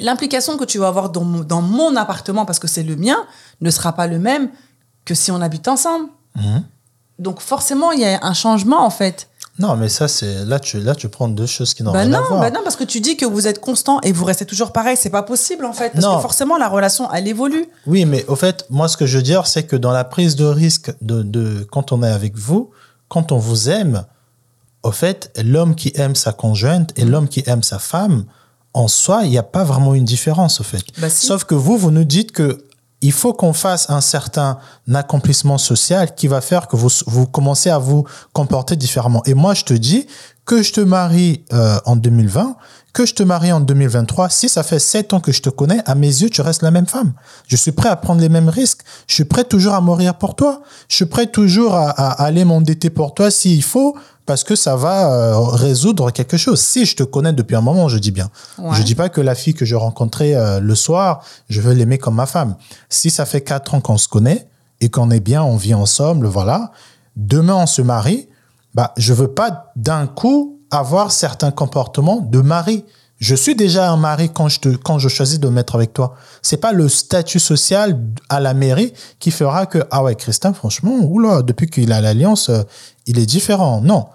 [0.00, 3.16] l'implication que tu vas avoir dans mon, dans mon appartement, parce que c'est le mien,
[3.60, 4.50] ne sera pas le même
[5.04, 6.08] que si on habite ensemble.
[6.36, 6.62] Mhm.
[7.18, 9.28] Donc, forcément, il y a un changement, en fait.
[9.58, 12.14] Non, mais ça, c'est, là, tu, là, tu prends deux choses qui n'ont Ben rien
[12.14, 12.40] à non, voir.
[12.40, 14.96] ben non, parce que tu dis que vous êtes constant et vous restez toujours pareil.
[14.98, 15.90] C'est pas possible, en fait.
[15.90, 16.16] Parce Non.
[16.16, 17.66] que forcément, la relation, elle évolue.
[17.86, 20.36] Oui, mais au fait, moi, ce que je veux dire, c'est que dans la prise
[20.36, 22.70] de risque de, de quand on est avec vous,
[23.08, 24.04] quand on vous aime,
[24.82, 28.24] au fait, l'homme qui aime sa conjointe et l'homme qui aime sa femme,
[28.74, 30.82] en soi, il n'y a pas vraiment une différence, au fait.
[30.98, 31.26] Bah, si.
[31.26, 32.64] Sauf que vous, vous nous dites que
[33.02, 34.58] il faut qu'on fasse un certain
[34.94, 39.22] accomplissement social qui va faire que vous, vous commencez à vous comporter différemment.
[39.26, 40.06] Et moi, je te dis
[40.44, 42.56] que je te marie euh, en 2020,
[42.92, 45.80] que je te marie en 2023, si ça fait sept ans que je te connais,
[45.86, 47.12] à mes yeux, tu restes la même femme.
[47.48, 48.82] Je suis prêt à prendre les mêmes risques.
[49.06, 50.62] Je suis prêt toujours à mourir pour toi.
[50.88, 54.76] Je suis prêt toujours à, à aller m'endetter pour toi s'il faut, parce que ça
[54.76, 56.60] va euh, résoudre quelque chose.
[56.60, 58.30] Si je te connais depuis un moment, je dis bien.
[58.58, 58.76] Ouais.
[58.76, 61.98] Je dis pas que la fille que je rencontrais euh, le soir, je veux l'aimer
[61.98, 62.56] comme ma femme.
[62.88, 64.48] Si ça fait quatre ans qu'on se connaît
[64.80, 66.72] et qu'on est bien, on vit ensemble, voilà.
[67.16, 68.28] Demain, on se marie.
[68.74, 72.84] Bah, je veux pas d'un coup avoir certains comportements de mari.
[73.22, 75.92] Je suis déjà un mari quand je te, quand je choisis de me mettre avec
[75.94, 76.16] toi.
[76.42, 77.96] C'est pas le statut social
[78.28, 82.48] à la mairie qui fera que, ah ouais, Christin, franchement, oula, depuis qu'il a l'alliance,
[82.48, 82.62] euh,
[83.06, 83.80] il est différent.
[83.80, 84.06] Non.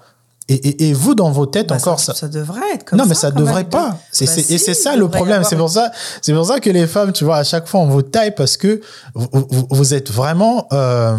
[0.49, 2.99] Et, et, et vous, dans vos têtes, Bah, encore, ça, ça, ça devrait être comme
[2.99, 3.09] non, ça.
[3.09, 3.69] mais ça devrait même.
[3.69, 3.89] pas.
[3.91, 5.43] Bah et c'est ça le problème.
[5.45, 5.89] C'est pour ça,
[6.21, 8.57] c'est pour ça que les femmes, tu vois, à chaque fois, on vous taille parce
[8.57, 8.81] que
[9.15, 11.15] vous, vous- vous êtes vraiment, euh,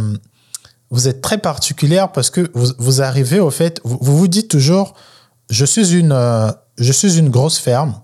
[0.90, 4.48] vous êtes très particulière parce que vous, vous arrivez au fait, vous, vous vous dites
[4.48, 4.92] toujours,
[5.50, 8.00] je suis une, euh, je suis une grosse ferme,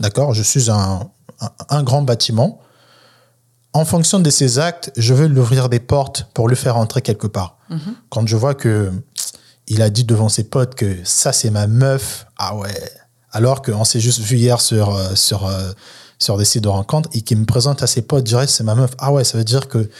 [0.00, 1.08] d'accord Je suis un,
[1.40, 2.60] un, un grand bâtiment.
[3.72, 7.02] En fonction de ses actes, je veux lui ouvrir des portes pour le faire entrer
[7.02, 7.58] quelque part.
[8.08, 8.92] Quand je vois que
[9.66, 12.70] il a dit devant ses potes que ça c'est ma meuf, ah ouais.
[13.32, 15.72] Alors qu'on s'est juste vu hier sur euh, sur euh,
[16.20, 18.76] sur des sites de rencontres et qu'il me présente à ses potes direct c'est ma
[18.76, 19.90] meuf, ah ouais, ça veut dire que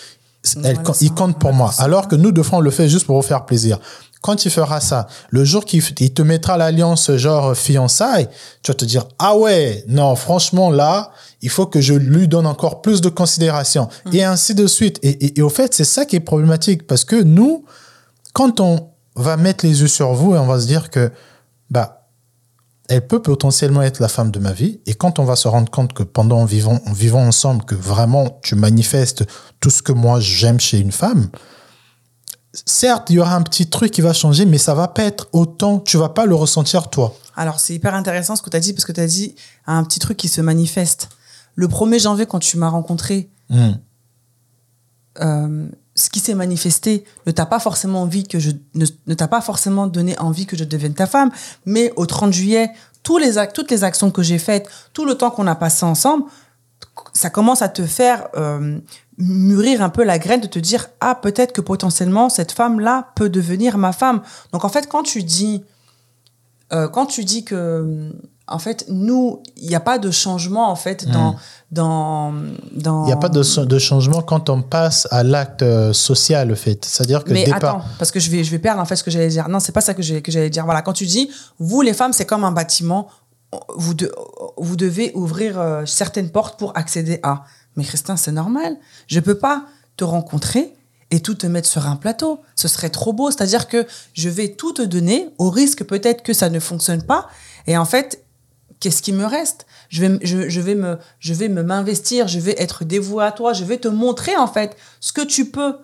[0.62, 1.72] elle, Voilà, il ça, compte pour moi.
[1.78, 3.80] Alors que nous deux fois on le fait juste pour vous faire plaisir.
[4.26, 8.28] Quand il fera ça, le jour qu'il il te mettra l'alliance genre fiançailles,
[8.62, 11.10] tu vas te dire ah ouais, non franchement là,
[11.42, 14.14] il faut que je lui donne encore plus de considération Mm.
[14.16, 14.98] et ainsi de suite.
[15.02, 17.66] Et, et- et au fait c'est ça qui est problématique parce que nous,
[18.32, 21.12] quand on va mettre les yeux sur vous et on va se dire que
[21.70, 22.00] bah
[22.88, 24.80] elle peut potentiellement être la femme de ma vie.
[24.86, 28.38] Et quand on va se rendre compte que pendant vivant, en vivant ensemble, que vraiment
[28.42, 29.24] tu manifestes
[29.60, 31.28] tout ce que moi j'aime chez une femme,
[32.66, 35.28] certes, il y aura un petit truc qui va changer, mais ça va pas être
[35.32, 37.16] autant, tu vas pas le ressentir toi.
[37.36, 39.34] Alors, c'est hyper intéressant ce que tu as dit, parce que tu as dit
[39.66, 41.08] un petit truc qui se manifeste.
[41.56, 43.72] Le 1er janvier, quand tu m'as rencontré, Hmm.
[45.20, 49.28] euh, ce qui s'est manifesté ne t'a pas forcément envie que je ne, ne t'a
[49.28, 51.30] pas forcément donné envie que je devienne ta femme,
[51.66, 52.70] mais au 30 juillet,
[53.02, 55.84] tous les actes, toutes les actions que j'ai faites, tout le temps qu'on a passé
[55.84, 56.24] ensemble,
[57.14, 58.78] ça commence à te faire euh,
[59.18, 63.08] mûrir un peu la graine de te dire ah peut-être que potentiellement cette femme là
[63.14, 64.20] peut devenir ma femme.
[64.52, 65.64] Donc en fait quand tu dis
[66.72, 68.12] euh, quand tu dis que
[68.48, 71.36] en fait nous il n'y a pas de changement en fait dans
[71.74, 72.32] dans
[72.72, 76.54] dans Il n'y a pas de, changement quand on passe à l'acte euh, social, le
[76.54, 76.84] fait.
[76.84, 77.56] C'est-à-dire que mais départ.
[77.56, 79.48] attends, parce que je vais, je vais perdre en fait ce que j'allais dire.
[79.48, 80.64] Non, c'est pas ça que j'allais dire.
[80.64, 83.08] Voilà, quand tu dis, vous les femmes, c'est comme un bâtiment,
[83.76, 84.12] vous, de-
[84.56, 87.44] vous devez ouvrir euh, certaines portes pour accéder à.
[87.76, 88.76] Mais Christin, c'est normal.
[89.08, 89.64] Je peux pas
[89.96, 90.72] te rencontrer
[91.10, 92.40] et tout te mettre sur un plateau.
[92.56, 93.30] Ce serait trop beau.
[93.30, 97.28] C'est-à-dire que je vais tout te donner au risque peut-être que ça ne fonctionne pas.
[97.66, 98.24] Et en fait,
[98.80, 99.66] qu'est-ce qui me reste?
[99.88, 103.24] Je vais, m- je, je vais me, je vais me m'investir, je vais être dévoué
[103.24, 105.76] à toi, je vais te montrer en fait ce que tu peux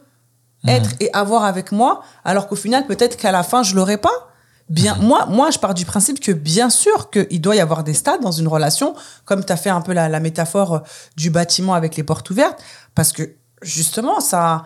[0.67, 4.30] être et avoir avec moi, alors qu'au final peut-être qu'à la fin je l'aurai pas.
[4.71, 7.93] Bien, moi, moi, je pars du principe que bien sûr qu'il doit y avoir des
[7.93, 10.79] stades dans une relation, comme tu as fait un peu la, la métaphore euh,
[11.17, 12.63] du bâtiment avec les portes ouvertes,
[12.95, 14.65] parce que justement, ça,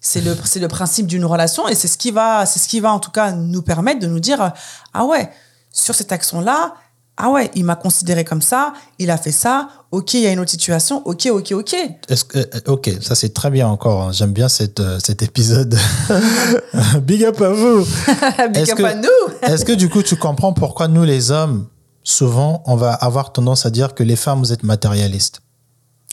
[0.00, 2.80] c'est le, c'est le principe d'une relation et c'est ce qui va, c'est ce qui
[2.80, 4.48] va en tout cas nous permettre de nous dire, euh,
[4.94, 5.30] ah ouais,
[5.70, 6.74] sur cette action-là,
[7.18, 10.32] ah ouais, il m'a considéré comme ça, il a fait ça, ok, il y a
[10.32, 11.76] une autre situation, ok, ok, ok.
[12.08, 14.02] Est-ce que, euh, ok, ça c'est très bien encore.
[14.02, 14.12] hein.
[14.12, 15.78] J'aime bien cette, euh, cet épisode.
[17.02, 17.84] Big up à vous.
[18.52, 19.08] Big up que- à nous
[19.42, 21.66] Est-ce que du coup tu comprends pourquoi nous les hommes,
[22.02, 25.40] souvent, on va avoir tendance à dire que les femmes, vous êtes matérialistes?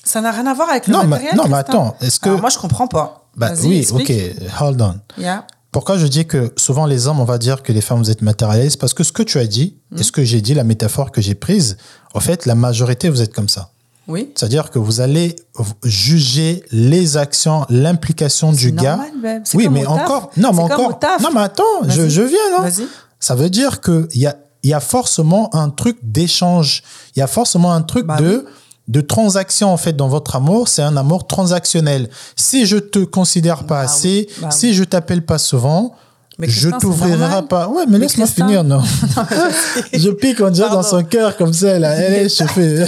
[0.04, 1.36] Ça n'a rien à voir avec le Non, matériel.
[1.36, 3.28] non, mais attends, est-ce que- Alors, moi, je comprends pas.
[3.36, 4.10] Bah oui, explique.
[4.10, 4.96] ok, hold on.
[5.18, 5.46] Yeah.
[5.72, 8.24] Pourquoi je dis que souvent les hommes, on va dire que les femmes, vous êtes
[8.24, 8.80] matérialistes?
[8.80, 11.22] Parce que ce que tu as dit, et ce que j'ai dit, la métaphore que
[11.22, 11.78] j'ai prise,
[12.16, 13.70] en fait, la majorité, vous êtes comme ça.
[14.08, 14.32] Oui.
[14.34, 15.36] C'est-à-dire que vous allez
[15.84, 19.00] juger les actions, l'implication du gars.
[19.44, 20.02] C'est Oui, comme mais au taf.
[20.02, 20.32] encore.
[20.38, 20.98] Non, mais au encore.
[21.00, 21.22] taf.
[21.22, 22.88] Non, mais attends, je, viens, non Vas-y.
[23.20, 26.82] Ça veut dire qu'il y a, il y a forcément un truc d'échange.
[27.16, 28.46] Il y a forcément un truc Bah de,
[28.90, 30.68] de transaction, en fait, dans votre amour.
[30.68, 32.10] C'est un amour transactionnel.
[32.36, 35.96] Si je te considère pas Bah assez, oui, bah si je t'appelle pas souvent,
[36.40, 37.68] Mais je t'ouvrirai pas.
[37.68, 38.82] Ouais, mais, Mais laisse-moi finir, non.
[39.94, 41.92] je pique, on dirait dans son cœur, comme ça, là.
[41.92, 42.86] Allez, je fais.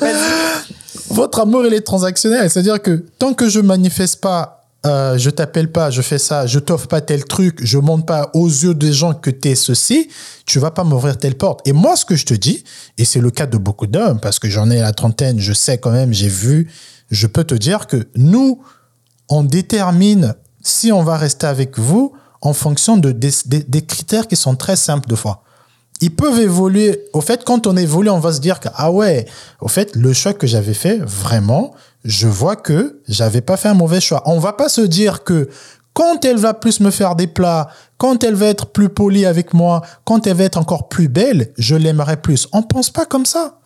[1.10, 2.48] Votre amour, il est transactionnel.
[2.48, 4.53] C'est-à-dire que tant que je manifeste pas,
[4.86, 8.30] euh, je t'appelle pas, je fais ça, je t'offre pas tel truc, je montre pas
[8.34, 10.08] aux yeux des gens que t'es ceci,
[10.46, 11.66] tu vas pas m'ouvrir telle porte.
[11.66, 12.64] Et moi, ce que je te dis,
[12.98, 15.78] et c'est le cas de beaucoup d'hommes, parce que j'en ai la trentaine, je sais
[15.78, 16.70] quand même, j'ai vu,
[17.10, 18.60] je peux te dire que nous,
[19.30, 24.28] on détermine si on va rester avec vous en fonction de des, des- des critères
[24.28, 25.42] qui sont très simples de fois.
[26.00, 27.04] Ils peuvent évoluer.
[27.14, 29.24] Au fait, quand on évolue, on va se dire que, ah ouais,
[29.60, 31.72] au fait, le choix que j'avais fait, vraiment,
[32.04, 34.22] je vois que j'avais pas fait un mauvais choix.
[34.26, 35.48] On va pas se dire que
[35.94, 39.54] quand elle va plus me faire des plats, quand elle va être plus polie avec
[39.54, 42.48] moi, quand elle va être encore plus belle, je l'aimerai plus.
[42.52, 43.58] On pense pas comme ça.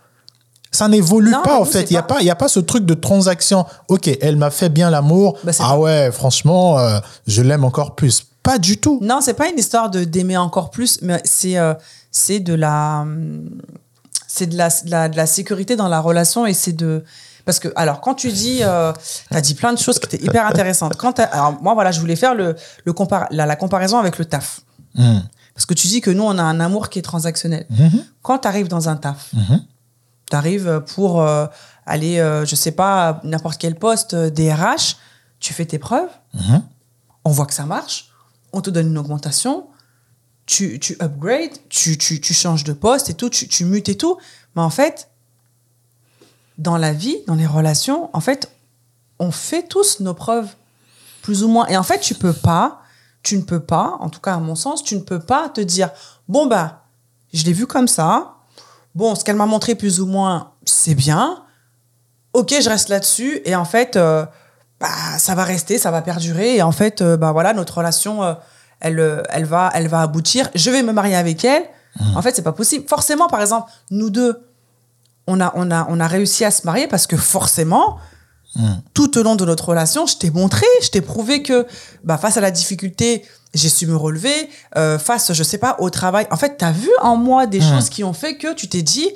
[0.70, 1.84] Ça n'évolue pas, en fait.
[1.90, 3.64] Il n'y a, pas- y a pas ce truc de transaction.
[3.88, 5.38] OK, elle m'a fait bien l'amour.
[5.42, 8.24] Bah, ah ouais, franchement, euh, je l'aime encore plus.
[8.42, 8.98] Pas du tout.
[9.02, 11.72] Non, c'est pas une histoire de d'aimer encore plus, mais c'est euh,
[12.10, 13.06] c'est de la
[14.26, 17.02] c'est de la, de la de la sécurité dans la relation et c'est de
[17.48, 18.92] parce que alors quand tu dis euh,
[19.30, 20.96] tu as dit plein de choses qui étaient hyper intéressantes.
[20.96, 24.26] Quand alors moi voilà, je voulais faire le le compar la, la comparaison avec le
[24.26, 24.60] taf.
[24.94, 25.20] Hmm.
[25.54, 27.64] Parce que tu dis que nous on a un amour qui est transactionnel.
[27.70, 28.04] Mhm.
[28.20, 29.64] Quand tu arrives dans un taf, Mhm.
[30.30, 31.46] tu arrives pour euh,
[31.86, 34.96] aller euh, je sais pas n'importe quel poste euh, DRH,
[35.40, 36.10] tu fais tes preuves,
[37.24, 38.10] on voit que ça marche,
[38.52, 39.68] on te donne une augmentation,
[40.44, 43.96] tu, tu upgrades, tu, tu, tu changes de poste et tout, tu, tu mutes et
[43.96, 44.18] tout.
[44.54, 45.08] Mais en fait,
[46.58, 48.50] dans la vie, dans les relations, en fait,
[49.18, 50.48] on fait tous nos preuves,
[51.22, 51.66] plus ou moins.
[51.68, 52.82] Et en fait, tu peux pas,
[53.22, 55.60] tu ne peux pas, en tout cas à mon sens, tu ne peux pas te
[55.60, 55.90] dire,
[56.28, 56.82] bon bah,
[57.32, 58.34] je l'ai vu comme ça,
[58.94, 61.42] bon, ce qu'elle m'a montré plus ou moins, c'est bien,
[62.32, 64.24] ok, je reste là-dessus, et en fait, euh,
[64.80, 68.22] bah, ça va rester, ça va perdurer, et en fait, euh, bah voilà, notre relation,
[68.22, 68.34] euh,
[68.80, 71.64] elle, elle, va, elle va aboutir, je vais me marier avec elle.
[72.14, 72.86] En fait, c'est pas possible.
[72.88, 74.47] Forcément, par exemple, nous deux,
[75.28, 77.98] on a, on a, on a réussi à se marier parce que forcément,
[78.92, 81.66] tout au long de notre relation, je t'ai montré, je t'ai prouvé que
[82.02, 85.90] bah, face à la difficulté, j'ai su me relever, euh, face, je sais pas, au
[85.90, 86.26] travail.
[86.30, 88.82] En fait, tu as vu en moi des choses qui ont fait que tu t'es
[88.82, 89.08] dit,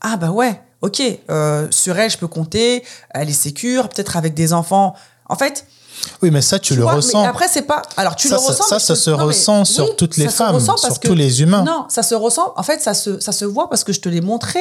[0.00, 4.32] ah bah ouais, ok, euh, sur elle, je peux compter, elle est sécure, peut-être avec
[4.34, 4.94] des enfants.
[5.28, 5.66] En fait,
[6.22, 7.24] Oui, mais ça, tu, le vois, ressens.
[7.24, 7.82] après, c'est pas.
[7.96, 8.64] Alors, tu Ça, le ça- ressens.
[8.68, 11.62] ça, ça se non, mais- ressent sur toutes les femmes, sur tous les humains.
[11.64, 12.52] Non, ça se ressent.
[12.56, 14.60] En fait, ça se, ça se voit parce que je te l'ai montré.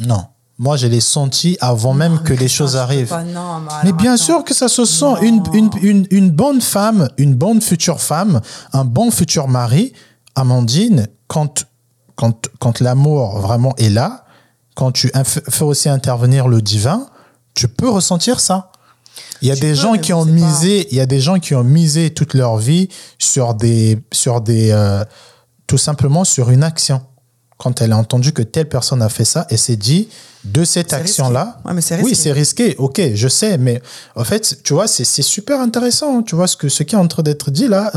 [0.00, 0.24] Non.
[0.60, 3.08] Moi, je l'ai senti avant même que les choses arrivent.
[3.08, 4.24] pas, non, mais bien attends.
[4.24, 5.14] sûr que ça se sent.
[5.22, 8.40] Une, une, une, une bonne femme, une bonne future femme,
[8.72, 9.92] un bon futur mari,
[10.34, 11.64] Amandine, quand,
[12.16, 14.24] quand, quand l'amour vraiment est là,
[14.74, 15.10] quand tu
[15.48, 17.06] fais aussi intervenir le divin,
[17.54, 18.70] tu peux ressentir ça.
[19.42, 21.38] Il y a des peux, gens qui ont pas- misé, il y a des gens
[21.38, 25.04] qui ont misé toute leur vie sur des, sur des, euh,
[25.66, 27.00] tout simplement sur une action.
[27.56, 30.08] Quand elle a entendu que telle personne a fait ça, elle s'est dit
[30.44, 33.82] de cette action-là, Ouais, mais c'est oui, c'est risqué, ok, je sais, mais
[34.14, 36.98] en fait, tu vois, c'est c'est super intéressant, tu vois, ce, que, ce qui est
[36.98, 37.92] en train d'être dit là.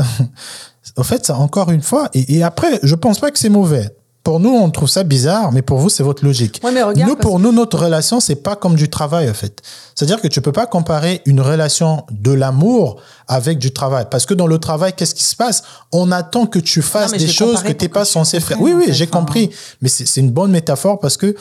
[0.96, 3.88] en fait, ça, encore une fois, et, et après, je pense pas que c'est mauvais.
[4.24, 6.60] Pour nous, on trouve ça bizarre, mais pour vous, c'est votre logique.
[6.62, 9.60] Ouais, mais regarde, nous, pour nous, notre relation, c'est pas comme du travail, en fait.
[9.96, 14.06] C'est-à-dire que tu peux pas comparer une relation de l'amour avec du travail.
[14.08, 15.64] Parce que dans le travail, qu'est-ce qui se passe?
[15.90, 18.60] On attend que tu fasses des choses que pour pas censé faire.
[18.60, 19.50] Oui, oui, j'ai Enfin, compris.
[19.80, 21.34] Mais c'est une bonne métaphore parce que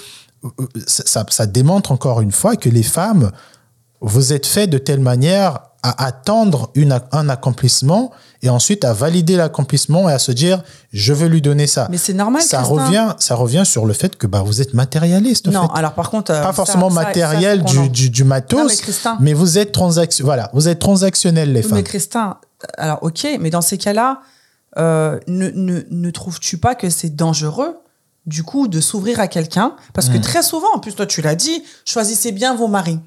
[0.44, 0.50] euh,
[0.88, 3.32] ça, ça- ça démontre encore une fois que les femmes,
[4.02, 8.12] vous êtes fait de telle manière à attendre une, un accomplissement
[8.44, 10.63] et ensuite à valider l'accomplissement et à se dire
[10.94, 11.88] je veux lui donner ça.
[11.89, 12.74] Mais c'est normal, Ça Christin.
[12.86, 15.48] revient, ça revient sur le fait que bah, vous êtes matérialiste.
[15.48, 15.78] Non, fait.
[15.80, 16.32] alors par contre.
[16.32, 19.17] euh, Pas forcément ça- matériel du, du, du matos, Non, mais Christin.
[19.20, 21.74] mais vous êtes transaction, voilà, vous êtes transactionnel les femmes.
[21.76, 22.38] Mais Christin,
[22.78, 24.22] alors ok, mais dans ces cas-là,
[24.78, 27.76] euh, ne, ne, ne trouves-tu pas que c'est dangereux
[28.28, 29.76] du coup de s'ouvrir à quelqu'un?
[29.94, 30.13] Parce Hmm.
[30.13, 33.00] que très souvent, en plus toi tu l'as dit, choisissez bien vos maris.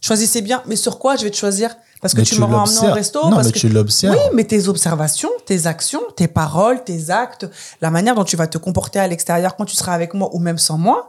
[0.00, 1.76] Choisissez bien, mais sur quoi je vais te choisir?
[2.00, 3.58] Parce que Mais tu, m'auras emmené au resto Non, parce mais que...
[3.58, 4.14] tu l'observes.
[4.16, 7.46] Oui, mais tes observations, tes actions, tes paroles, tes actes,
[7.82, 10.38] la manière dont tu vas te comporter à l'extérieur quand tu seras avec moi ou
[10.38, 11.08] même sans moi,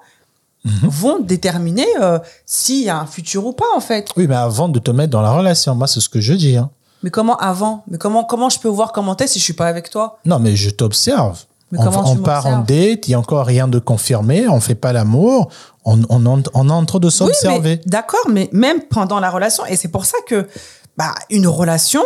[0.64, 0.90] Mhm.
[0.90, 4.10] vont déterminer euh, s'il y a un futur ou pas en fait.
[4.16, 6.56] Oui, mais avant de te mettre dans la relation, moi, c'est ce que je dis.
[6.56, 6.70] hein.
[7.02, 7.84] Mais comment avant?
[7.88, 10.20] Mais comment comment je peux voir comment t'es si je suis pas avec toi?
[10.24, 11.40] Non, mais je t'observe.
[11.76, 14.76] On, on tu part en date, il n'y a encore rien de confirmé, on fait
[14.76, 15.50] pas l'amour,
[15.86, 17.82] on, on, est en train de s'observer.
[17.86, 20.48] d'accord, mais même pendant la relation, et c'est pour ça que
[20.98, 22.04] bah, une relation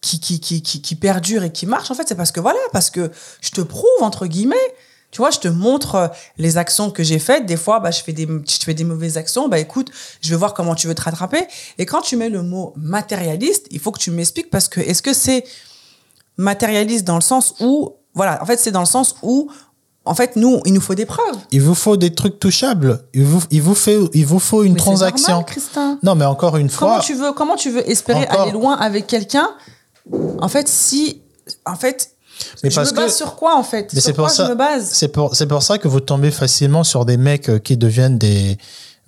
[0.00, 2.60] qui, qui, qui, qui, qui perdure et qui marche, en fait, c'est parce que voilà,
[2.72, 3.10] parce que
[3.40, 4.56] je te prouve, entre guillemets,
[5.10, 7.46] tu vois, je te montre euh, les actions que j'ai faites.
[7.46, 9.48] Des fois, bah, je, fais des, je fais des mauvaises actions.
[9.48, 11.46] Bah, écoute, je vais voir comment tu veux te rattraper.
[11.78, 15.00] Et quand tu mets le mot matérialiste, il faut que tu m'expliques parce que est-ce
[15.00, 15.44] que c'est
[16.36, 19.50] matérialiste dans le sens où, voilà, en fait, c'est dans le sens où,
[20.08, 21.36] en fait, nous, il nous faut des preuves.
[21.52, 23.02] Il vous faut des trucs touchables.
[23.14, 25.28] Il vous, il vous, fait, il vous faut une Mais transaction.
[25.34, 25.98] normal, Christin.
[26.02, 28.76] Non, mais encore une Comment fois, tu veux, comment tu veux espérer Encore- aller loin
[28.76, 29.48] avec quelqu'un?
[30.40, 31.20] En fait, si,
[31.66, 32.10] en fait,
[32.62, 33.90] Mais je parce me base que- sur quoi en fait?
[33.92, 34.88] C'est pour ça- je me base?
[34.92, 38.16] c'est pour, c'est pour ça que vous tombez facilement sur des mecs euh, qui deviennent
[38.16, 38.56] des,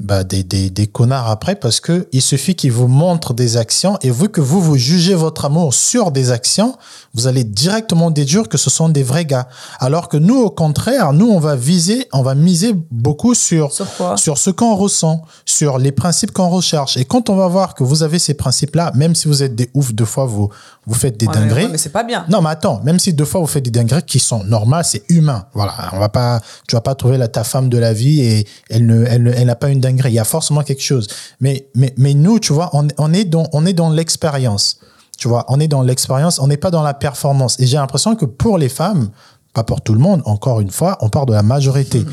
[0.00, 3.98] bah, des, des, des connards après parce que il suffit qu'ils vous montrent des actions
[4.02, 6.76] et vu que vous, vous jugez votre amour sur des actions,
[7.14, 9.48] vous allez directement déduire que ce sont des vrais gars.
[9.80, 13.92] Alors que nous, au contraire, nous, on va viser, on va miser beaucoup sur, Sur
[13.96, 16.96] quoi sur ce qu'on ressent, sur les principes qu'on recherche.
[16.96, 19.70] Et quand on va voir que vous avez ces principes-là, même si vous êtes des
[19.74, 20.50] oufs, deux fois vous,
[20.86, 21.64] vous faites des Ouais, mais- dingueries.
[21.64, 22.24] ouais, mais c'est pas bien.
[22.28, 25.02] Non, mais attends, même si deux fois vous faites des dingueries qui sont normales, c'est
[25.08, 25.46] humain.
[25.54, 28.46] Voilà, on va pas, tu vas pas trouver la, ta femme de la vie et
[28.68, 30.10] elle ne, elle ne- elle n'a pas une dinguerie.
[30.12, 31.08] Il y a forcément quelque chose.
[31.40, 34.78] Mais, mais, mais nous, tu vois, on, on est dans, on est dans l'expérience.
[35.20, 37.60] Tu vois, on est dans l'expérience, on n'est pas dans la performance.
[37.60, 39.10] Et j'ai l'impression que pour les femmes,
[39.52, 42.06] pas pour tout le monde, encore une fois, on part de la majorité.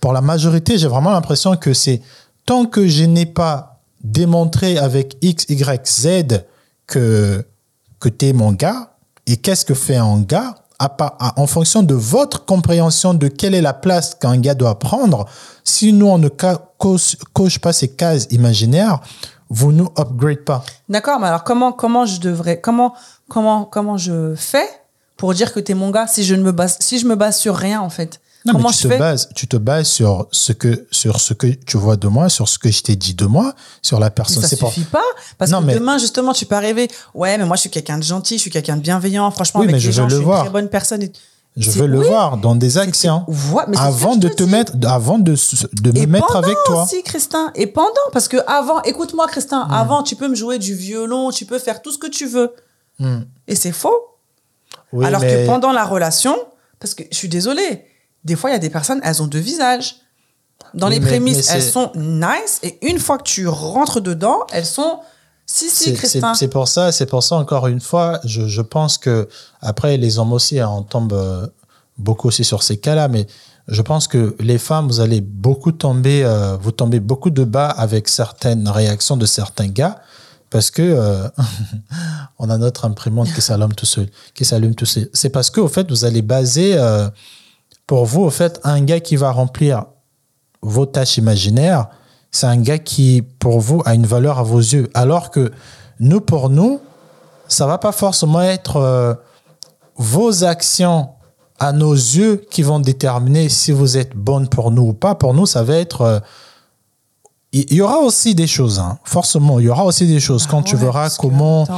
[0.00, 2.00] Pour la majorité, j'ai vraiment l'impression que c'est
[2.46, 6.44] tant que je n'ai pas démontré avec X, Y, Z
[6.86, 7.44] que,
[8.00, 8.94] que tu es mon gars,
[9.26, 10.54] et qu'est-ce que fait un gars
[11.36, 15.26] en fonction de votre compréhension de quelle est la place qu'un gars doit prendre,
[15.64, 19.00] si nous, on ne coche pas ces cases imaginaires,
[19.50, 20.64] vous nous upgrade pas.
[20.88, 22.94] D'accord, mais alors comment comment je devrais comment
[23.28, 24.68] comment comment je fais
[25.16, 27.36] pour dire que t'es mon gars si je ne me base si je me base
[27.38, 28.20] sur rien en fait?
[28.46, 28.98] Non, Comment mais je tu te fais?
[28.98, 32.46] bases, tu te bases sur ce que, sur ce que tu vois de moi, sur
[32.46, 34.42] ce que je t'ai dit de moi, sur la Mais personne.
[34.42, 35.00] ça C'est pas- suffit pas
[35.38, 37.96] parce Non, que mais- demain justement tu peux arriver ouais mais moi je suis quelqu'un
[37.96, 40.14] de gentil je suis quelqu'un de bienveillant franchement Oui, avec mais les je gens je
[40.16, 40.40] le suis voir.
[40.40, 41.12] une très bonne personne et-
[41.56, 42.06] Je veux le oui.
[42.08, 43.24] voir dans des actions.
[43.68, 44.50] Mais avant de te dis.
[44.50, 45.34] mettre, avant de,
[45.82, 46.82] de me Et mettre pendant avec toi.
[46.82, 47.52] aussi, Christin.
[47.54, 49.72] Et pendant, parce que avant, écoute-moi, Christin, Hmm.
[49.72, 52.52] avant, tu peux me jouer du violon, tu peux faire tout ce que tu veux.
[52.98, 53.20] Hmm.
[53.46, 53.94] Et c'est faux.
[54.92, 56.36] Oui, Alors mais- que pendant la relation,
[56.80, 57.84] parce que je suis désolée,
[58.24, 59.96] des fois, il y a des personnes, elles ont deux visages.
[60.72, 64.00] Dans Oui, les mais- prémices, mais elles sont nice, et une fois que tu rentres
[64.00, 64.98] dedans, elles sont.
[65.46, 66.34] Si, si, C'est- Christin.
[66.34, 69.28] C'est c'est pour ça, c'est pour ça encore une fois, je, je pense que
[69.60, 71.46] après les hommes aussi, hein, on tombe euh,
[71.98, 73.26] beaucoup aussi sur ces cas-là, mais
[73.68, 77.68] je pense que les femmes, vous allez beaucoup tomber, euh, vous tombez beaucoup de bas
[77.68, 80.00] avec certaines réactions de certains gars,
[80.50, 81.28] parce que euh,
[82.38, 85.08] on a notre imprimante qui s'allume tout seul, qui s'allume tout seul.
[85.12, 87.08] C'est parce que au fait, vous allez baser euh,
[87.86, 89.84] pour vous au fait un gars qui va remplir
[90.62, 91.88] vos tâches imaginaires,
[92.34, 94.90] c'est un gars qui, pour vous, a une valeur à vos yeux.
[94.92, 95.52] Alors que
[96.00, 96.80] nous, pour nous,
[97.46, 99.14] ça va pas forcément être euh,
[99.96, 101.10] vos actions
[101.60, 105.14] à nos yeux qui vont déterminer si vous êtes bonne pour nous ou pas.
[105.14, 106.00] Pour nous, ça va être...
[106.00, 106.20] euh,
[107.52, 108.98] il y, aura aussi des choses, hein.
[109.04, 110.48] forcément, il y aura aussi des choses.
[110.48, 111.68] Quand tu Ah verras que, comment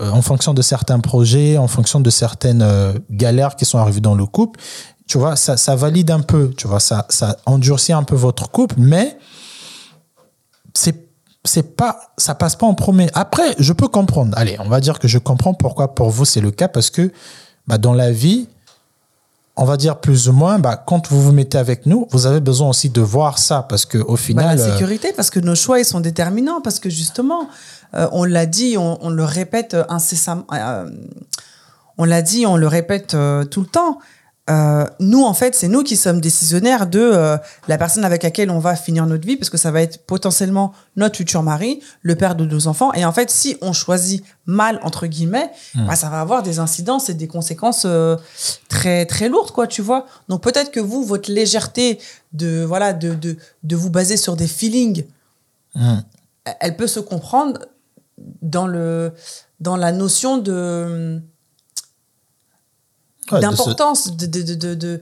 [0.00, 4.00] euh, en fonction de certains projets, en fonction de certaines euh, galères qui sont arrivées
[4.00, 4.60] dans le couple,
[5.08, 8.48] tu vois, ça, ça valide un peu, tu vois, ça, ça endurcit un peu votre
[8.52, 9.18] couple, mais
[10.78, 11.08] c'est
[11.44, 13.08] c'est pas ça passe pas en premier.
[13.14, 14.36] Après, je peux comprendre.
[14.36, 17.12] Allez, on va dire que je comprends pourquoi pour vous c'est le cas parce que
[17.66, 18.48] bah, dans la vie,
[19.56, 22.40] on va dire plus ou moins, bah, quand vous vous mettez avec nous, vous avez
[22.40, 25.40] besoin aussi de voir ça parce que au Bah, final, la euh, sécurité, parce que
[25.40, 27.48] nos choix, ils sont déterminants, parce que justement,
[27.94, 30.88] euh, on l'a dit, on, on le répète incessamment, euh,
[31.98, 33.98] on l'a dit, on le répète euh, tout le temps.
[34.48, 38.50] Euh, nous, en fait, c'est nous qui sommes décisionnaires de euh, la personne avec laquelle
[38.50, 42.14] on va finir notre vie, parce que ça va être potentiellement notre futur mari, le
[42.14, 42.92] père de nos enfants.
[42.94, 47.10] Et en fait, si on choisit mal, entre guillemets, bah, ça va avoir des incidences
[47.10, 48.16] et des conséquences euh,
[48.68, 50.06] très, très lourdes, quoi, tu vois.
[50.28, 51.98] Donc peut-être que vous, votre légèreté
[52.32, 55.04] de, voilà, de, de, de vous baser sur des feelings,
[55.74, 56.02] hum,
[56.60, 57.60] elle peut se comprendre
[58.40, 59.12] dans, le,
[59.60, 61.20] dans la notion de
[63.32, 65.00] ouais, d'importance de, de, de, de,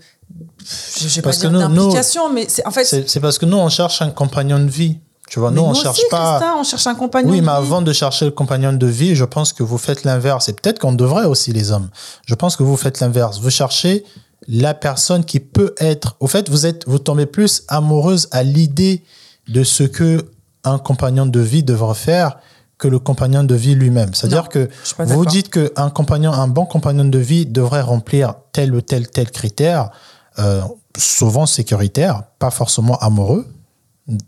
[0.98, 3.68] je vais pas Parce dire d'implication mais c'est en fait c'est parce que nous on
[3.68, 4.98] cherche un compagnon de vie.
[5.28, 6.38] Tu vois, nous on aussi, cherche pas.
[6.38, 7.56] Christin, on cherche un compagnon Oui, de mais vie.
[7.58, 10.48] avant de chercher le compagnon de vie, je pense que vous faites l'inverse.
[10.48, 11.88] Et peut-être qu'on devrait aussi, les hommes.
[12.26, 13.40] Je pense que vous faites l'inverse.
[13.40, 14.04] Vous cherchez
[14.46, 16.14] la personne qui peut être.
[16.20, 19.02] Au fait, vous êtes, vous tombez plus amoureuse à l'idée
[19.48, 20.24] de ce que
[20.62, 22.36] un compagnon de vie devrait faire
[22.78, 24.12] que le compagnon de vie lui-même.
[24.14, 28.80] C'est-à-dire que vous dites qu'un compagnon, un bon compagnon de vie devrait remplir tel ou
[28.80, 29.90] tel tel critère,
[30.38, 30.60] euh,
[30.96, 33.46] souvent sécuritaire, pas forcément amoureux.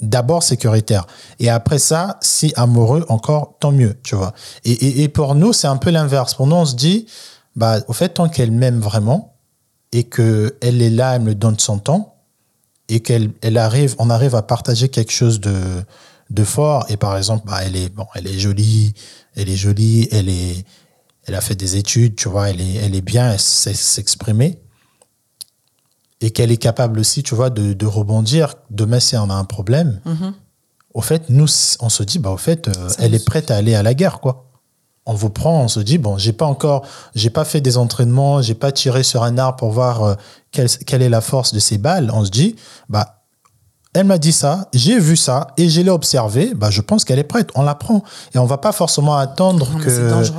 [0.01, 1.07] D'abord sécuritaire.
[1.39, 4.33] Et après ça, si amoureux, encore, tant mieux, tu vois.
[4.65, 6.35] Et, et, et pour nous, c'est un peu l'inverse.
[6.35, 7.07] Pour nous, on se dit,
[7.55, 9.37] bah, au fait, tant qu'elle m'aime vraiment
[9.93, 12.17] et qu'elle est là, elle me donne son temps
[12.89, 15.55] et qu'elle elle arrive, on arrive à partager quelque chose de,
[16.31, 16.85] de fort.
[16.89, 18.95] Et par exemple, bah, elle est, bon, elle est jolie,
[19.37, 20.65] elle est jolie, elle est,
[21.27, 24.59] elle a fait des études, tu vois, elle est, elle est bien, elle sait s'exprimer
[26.21, 28.55] et qu'elle est capable aussi, tu vois, de, de rebondir.
[28.71, 30.35] Demain, si on a un problème, Mhm.
[30.95, 31.47] au fait, nous,
[31.81, 34.21] on se dit, bah, au fait, euh, elle est prête à aller à la guerre,
[34.21, 34.45] quoi.
[35.07, 38.43] On vous prend, on se dit, bon, j'ai pas encore, j'ai pas fait des entraînements,
[38.43, 40.15] j'ai pas tiré sur un arbre pour voir euh,
[40.51, 42.11] quelle, quelle est la force de ces balles.
[42.13, 42.57] On se dit,
[42.89, 43.18] bah,
[43.95, 47.19] elle m'a dit ça, j'ai vu ça et je l'ai observé, bah, je pense qu'elle
[47.19, 47.49] est prête.
[47.55, 48.03] On la prend.
[48.35, 50.37] Et on va pas forcément attendre Non, que c'est dangereux.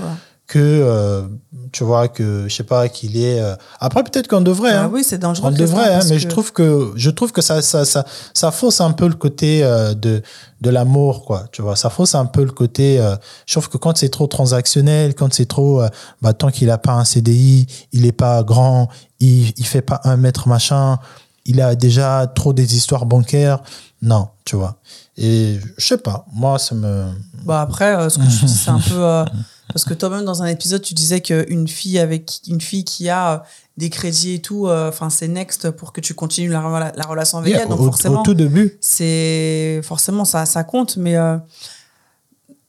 [0.47, 1.23] que euh,
[1.71, 4.89] tu vois que je sais pas qu'il est euh, après peut-être qu'on devrait Ah hein.
[4.91, 5.49] oui, c'est dangereux.
[5.53, 8.49] on devrait hein, mais que- je trouve que je trouve que ça ça ça ça
[8.49, 10.23] fausse un peu le côté euh, de
[10.62, 13.77] de l'amour quoi tu vois ça fausse un peu le côté euh, je trouve que
[13.77, 15.83] quand c'est trop transactionnel quand c'est trop
[16.23, 20.01] bah tant qu'il a pas un CDI il est pas grand il il fait pas
[20.05, 20.97] un mètre machin
[21.45, 23.62] il a déjà trop des histoires bancaires.
[24.02, 24.78] Non tu vois.
[25.17, 26.25] Et je sais pas.
[26.34, 27.12] Moi ça me
[27.45, 29.25] Bah après, euh, ce que je dis, c'est un peu euh,
[29.73, 33.33] parce que toi-même dans un épisode, tu disais qu'une fille avec une fille qui a
[33.33, 33.37] euh,
[33.77, 37.37] des crédits et tout, euh, c'est next pour que tu continues la, la, la relation
[37.37, 37.69] avec Yeah, elle.
[37.69, 38.77] Donc au, forcément, au tout début.
[38.81, 40.98] c'est forcément ça, ça compte.
[40.98, 41.15] Mais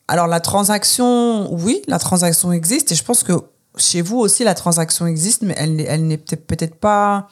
[0.08, 2.92] alors la transaction, oui, la transaction existe.
[2.92, 3.32] Et je pense que
[3.76, 7.28] chez vous aussi la transaction existe, mais elle, n'est- elle n'est peut-être peut-être pas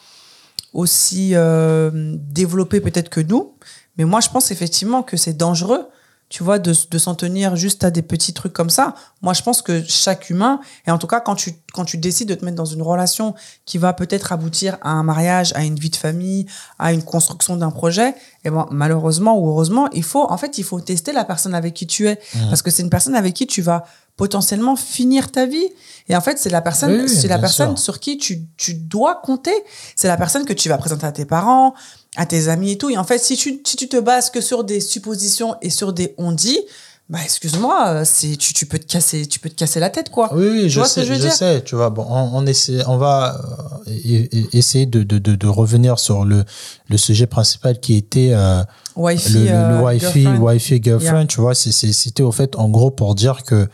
[0.78, 1.90] aussi euh,
[2.30, 3.54] développée peut-être que nous.
[3.96, 5.88] Mais moi, je pense effectivement que c'est dangereux
[6.28, 8.94] tu vois, de, de s'en tenir juste à des petits trucs comme ça.
[9.22, 12.28] Moi, je pense que chaque humain, et en tout cas, quand tu, quand tu décides
[12.28, 15.78] de te mettre dans une relation qui va peut-être aboutir à un mariage, à une
[15.78, 16.44] vie de famille,
[16.78, 18.14] à une construction d'un projet, et
[18.44, 21.72] eh ben, malheureusement ou heureusement, il faut, en fait, il faut tester la personne avec
[21.72, 22.20] qui tu es.
[22.34, 22.48] Mmh.
[22.50, 23.84] Parce que c'est une personne avec qui tu vas
[24.18, 25.64] potentiellement finir ta vie.
[26.10, 27.84] Et en fait, c'est la personne, Oui, oui, c'est la personne sûr.
[27.84, 29.54] sur qui tu, tu dois compter.
[29.96, 31.72] C'est la personne que tu vas présenter à tes parents,
[32.16, 32.90] à tes amis et tout.
[32.90, 35.92] Et en fait, si tu, si tu te bases que sur des suppositions et sur
[35.94, 36.58] des on-dit,
[37.08, 40.10] bah, excuse-moi, euh, c'est, tu, tu peux te casser, tu peux te casser la tête,
[40.10, 40.30] quoi.
[40.34, 41.32] Oui, oui, Tu je vois ce sais, que je veux je dire?
[41.32, 41.88] sais, tu vois.
[41.88, 43.40] Bon, on, on essaie, on va
[43.86, 46.44] euh, essayer de, de, de, de revenir sur le,
[46.88, 48.62] le sujet principal qui était euh,
[48.96, 50.38] Wi-Fi, le, le, le euh, Wi-Fi, girlfriend.
[50.42, 51.26] Wi-Fi girlfriend, Yeah.
[51.26, 51.54] tu vois.
[51.54, 53.68] C'était au fait, en gros, pour dire que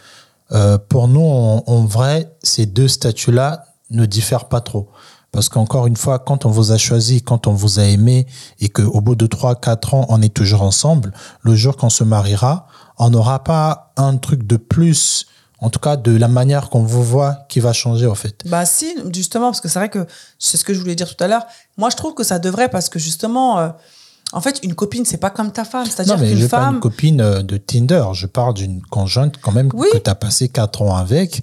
[0.54, 4.88] euh, pour nous, en, en vrai, ces deux statuts-là ne diffèrent pas trop.
[5.34, 8.24] Parce qu'encore une fois, quand on vous a choisi, quand on vous a aimé
[8.60, 12.04] et qu'au bout de 3, 4 ans, on est toujours ensemble, le jour qu'on se
[12.04, 15.26] mariera, on n'aura pas un truc de plus,
[15.58, 18.42] en tout cas de la manière qu'on vous voit, qui va changer au fait.
[18.46, 20.06] Bah si, justement, parce que c'est vrai que
[20.38, 21.44] c'est ce que je voulais dire tout à l'heure.
[21.78, 23.68] Moi, je trouve que ça devrait parce que justement, euh,
[24.34, 25.86] en fait, une copine, c'est pas comme ta femme.
[25.86, 28.04] C'est-à-dire qu'une veux pas femme, une copine euh, de Tinder.
[28.12, 29.88] Je parle d'une conjointe quand même Oui.
[29.92, 31.42] que tu as passé 4 ans avec.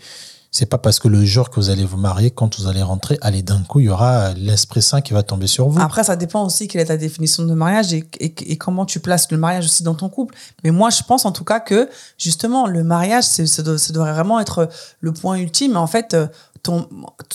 [0.54, 3.18] C'est pas parce que le jour que vous allez vous marier, quand vous allez rentrer,
[3.22, 5.80] allez, d'un coup, il y aura l'Esprit Saint qui va tomber sur vous.
[5.80, 9.00] Après, ça dépend aussi quelle est ta définition de mariage et, et- et comment tu
[9.00, 10.36] places le mariage aussi dans ton couple.
[10.66, 11.88] Mais moi, je pense en tout cas que
[12.18, 14.68] justement, le mariage, ça, doit- ça devrait vraiment être
[15.00, 15.78] le point ultime.
[15.78, 16.28] En fait, euh,
[16.64, 16.86] ton,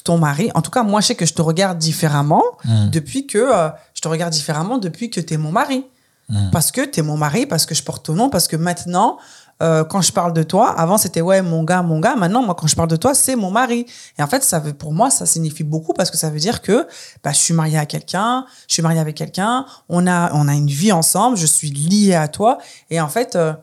[0.05, 2.91] ton mari, en tout cas, moi, je sais que je te regarde différemment Mm.
[2.91, 5.85] depuis que euh, je te regarde différemment depuis que tu es mon mari.
[6.29, 6.51] Mm.
[6.53, 9.17] Parce que tu es mon mari, parce que je porte ton nom, parce que maintenant,
[9.63, 12.15] euh, quand je parle de toi, avant c'était ouais, mon gars, mon gars.
[12.15, 13.87] Maintenant, moi, quand je parle de toi, c'est mon mari.
[14.19, 16.61] Et en fait, ça veut, pour moi, ça signifie beaucoup parce que ça veut dire
[16.61, 16.87] que
[17.25, 20.53] bah, je suis mariée à quelqu'un, je suis mariée avec quelqu'un, on a, on a
[20.55, 22.59] une vie ensemble, je suis liée à toi.
[22.91, 23.55] Et en fait, euh,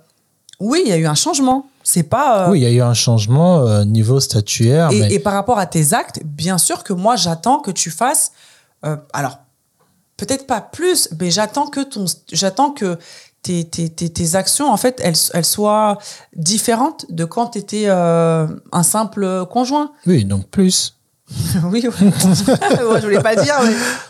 [0.60, 1.68] oui, il y a eu un changement.
[1.84, 2.48] C'est pas.
[2.48, 4.90] euh, Oui, il y a eu un changement niveau statuaire.
[4.90, 7.92] et, mais et par rapport à tes actes, bien sûr que moi, j'attends que tu
[7.92, 8.32] fasses.
[9.12, 9.38] alors,
[10.18, 12.98] peut-être pas plus, mais j'attends que ton, j'attends que
[13.42, 15.98] tes, tes, tes, tes actions, en fait, elles, elles soient
[16.36, 19.92] différentes de quand tu étais un simple conjoint.
[20.08, 20.96] Oui, donc plus.
[21.66, 22.08] oui, oui.
[22.48, 23.56] Ouais, je voulais pas dire,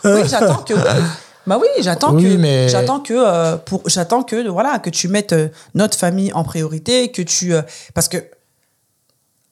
[0.04, 0.74] mais oui, j'attends que.
[1.46, 5.08] Bah oui, j'attends Oui, que mais- j'attends que euh, pour j'attends que voilà que tu
[5.08, 7.60] mettes euh, notre famille en priorité, que tu euh,
[7.92, 8.16] parce que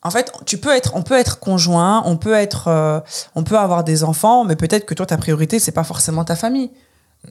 [0.02, 3.00] en fait, tu peux être on peut être conjoint, on peut être euh,
[3.34, 6.36] on peut avoir des enfants, mais peut-être que toi ta priorité c'est pas forcément ta
[6.36, 6.70] famille.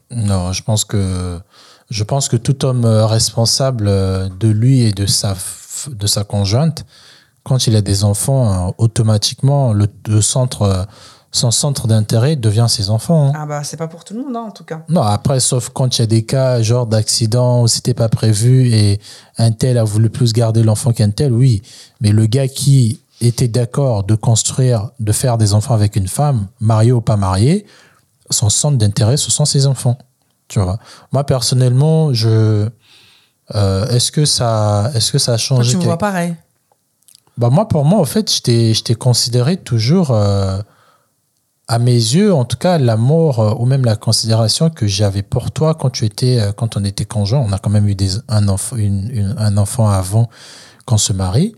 [0.09, 1.39] Non, je pense que
[1.89, 5.35] je pense que tout homme euh, responsable euh, de lui et de sa
[5.87, 6.85] de sa conjointe,
[7.43, 9.89] quand il a des enfants, automatiquement le,
[10.21, 10.87] centre
[11.31, 13.27] son centre d'intérêt devient ses enfants.
[13.29, 13.33] hein.
[13.35, 14.81] Ah bah c'est pas pour tout le monde hein, en tout cas.
[14.89, 18.67] Non, après, sauf quand il y a des cas genre d'accident où c'était pas prévu
[18.73, 18.99] et
[19.37, 21.61] un tel a voulu plus garder l'enfant qu'un tel, oui.
[22.01, 26.47] Mais le gars qui était d'accord de construire, de faire des enfants avec une femme,
[26.59, 27.65] mariée ou pas mariée,
[28.29, 29.97] son centre d'intérêt, ce sont ses enfants.
[30.47, 30.79] Tu vois.
[31.13, 32.67] Moi, personnellement, je.
[33.55, 36.35] euh, est-ce que ça, est-ce que ça a Toi, changé tu me vois pareil.
[37.37, 40.59] bah moi, pour moi, en fait, je t'ai je t'ai considéré toujours, euh,
[41.71, 45.51] à mes yeux, en tout cas, l'amour euh, ou même la considération que j'avais pour
[45.51, 47.39] toi quand tu étais, euh, quand on était conjoint.
[47.39, 50.29] On a quand même eu des, un, enfant, une- une- un enfant avant
[50.85, 51.55] qu'on se marie.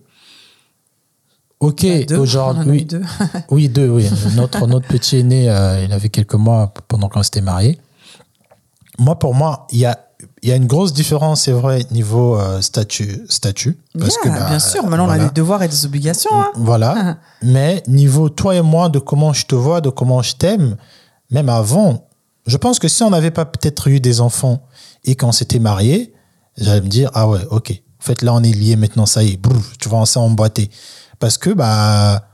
[1.59, 3.01] Ok, eu aujourd'hui, deux.
[3.49, 4.07] oui, deux, oui.
[4.35, 7.79] Notre, notre petit aîné, euh, il avait quelques mois pendant qu'on s'était mariés.
[8.99, 9.97] Moi, pour moi, il y a,
[10.43, 13.21] il y a une grosse différence, c'est vrai, niveau euh, statut.
[13.29, 16.29] statut parce Yeah, que, bah, bien sûr, maintenant on a des devoirs et des obligations.
[16.33, 16.51] hein.
[16.55, 17.17] Voilà.
[17.41, 20.75] Mais niveau toi et moi, de comment je te vois, de comment je t'aime,
[21.31, 22.07] même avant,
[22.45, 24.63] je pense que si on n'avait pas peut-être eu des enfants
[25.05, 26.13] et qu'on s'était mariés,
[26.57, 27.71] j'allais me dire, ah ouais, ok.
[28.01, 30.19] En fait, là, on est liés maintenant, ça y est, brouf, tu vas on s'est
[30.19, 30.69] emboîté.
[31.19, 32.27] Parce que, bah,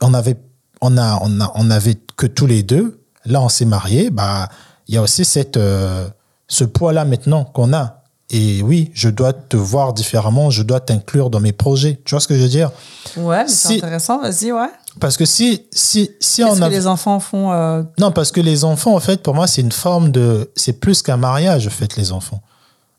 [0.00, 0.36] on avait,
[0.80, 3.02] on a, on a, on avait que tous les deux.
[3.26, 4.48] Là, on s'est mariés, bah,
[4.88, 6.08] il y a aussi cette, euh,
[6.52, 8.02] ce poids-là maintenant qu'on a.
[8.28, 12.00] Et oui, je dois te voir différemment, je dois t'inclure dans mes projets.
[12.04, 12.70] Tu vois ce que je veux dire?
[13.16, 14.68] Ouais, c'est intéressant, vas-y, ouais.
[15.00, 16.68] Parce que si, si, si on que a.
[16.68, 19.72] les enfants font euh, Non, parce que les enfants, en fait, pour moi, c'est une
[19.72, 20.50] forme de.
[20.56, 22.42] C'est plus qu'un mariage, en fait, les enfants.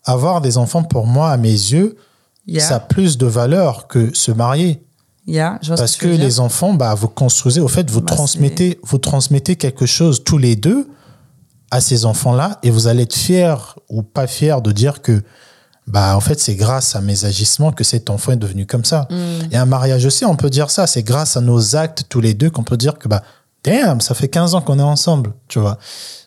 [0.04, 1.96] Avoir des enfants, pour moi, à mes yeux,
[2.46, 2.62] Yeah.
[2.68, 4.84] ça a plus de valeur que se marier.
[5.26, 6.26] Yeah, je vois ce Parce que veux dire.
[6.26, 10.38] les enfants, bah, vous construisez, au fait, vous, Bah, transmettez, vous transmettez quelque chose tous
[10.38, 10.90] les deux
[11.74, 13.56] à ces enfants-là et vous allez être fiers
[13.90, 15.24] ou pas fiers de dire que,
[15.88, 19.08] bah, en fait, c'est grâce à mes agissements que cet enfant est devenu comme ça.
[19.10, 19.52] Mm.
[19.52, 20.86] Et un mariage aussi, on peut dire ça.
[20.86, 23.24] C'est grâce à nos actes tous les deux qu'on peut dire que, bah,
[23.64, 25.80] damn, ça fait 15 ans qu'on est ensemble, tu vois.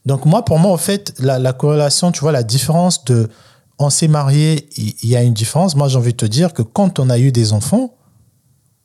[0.04, 3.28] Donc, moi, pour moi, en fait, la, la corrélation, tu vois, la différence de
[3.78, 5.76] on s'est marié, il il y a une différence.
[5.76, 7.94] Moi, j'ai envie de te dire que quand on a eu des enfants,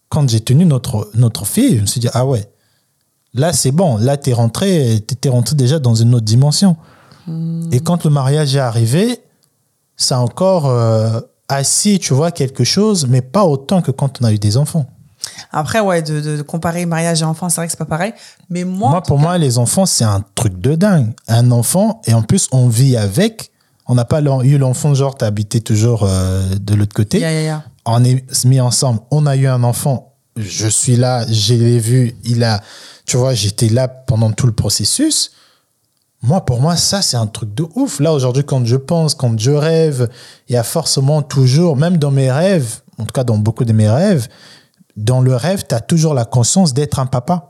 [0.09, 2.50] quand j'ai tenu notre, notre fille, je me suis dit, ah ouais,
[3.33, 3.97] là, c'est bon.
[3.97, 6.75] Là, t'es rentré, t'es rentré déjà dans une autre dimension.
[7.71, 9.21] Et quand le mariage est arrivé,
[9.95, 14.25] ça a encore euh, assis, tu vois, quelque chose, mais pas autant que quand on
[14.25, 14.85] a eu des enfants.
[15.51, 18.13] Après, ouais, de, de- de comparer mariage et enfant, c'est vrai que c'est pas pareil.
[18.49, 21.13] Mais moi, Moi, pour cas- moi, les enfants, c'est un truc de dingue.
[21.27, 23.51] Un enfant, et en plus, on vit avec.
[23.87, 27.19] On n'a pas eu l'enfant, genre, t'as habité toujours euh, de l'autre côté.
[27.85, 28.99] On est mis ensemble.
[29.11, 30.10] On a eu un enfant.
[30.41, 32.15] Je suis là, je l'ai vu.
[32.23, 32.61] Il a,
[33.05, 35.31] tu vois, j'étais là pendant tout le processus.
[36.23, 37.99] Moi, pour moi, ça, c'est un truc de ouf.
[37.99, 40.07] Là, aujourd'hui, quand je pense, quand je rêve,
[40.49, 43.73] il y a forcément toujours, même dans mes rêves, en tout cas dans beaucoup de
[43.73, 44.27] mes rêves,
[44.95, 47.47] dans le rêve, tu as toujours la conscience d'être un papa.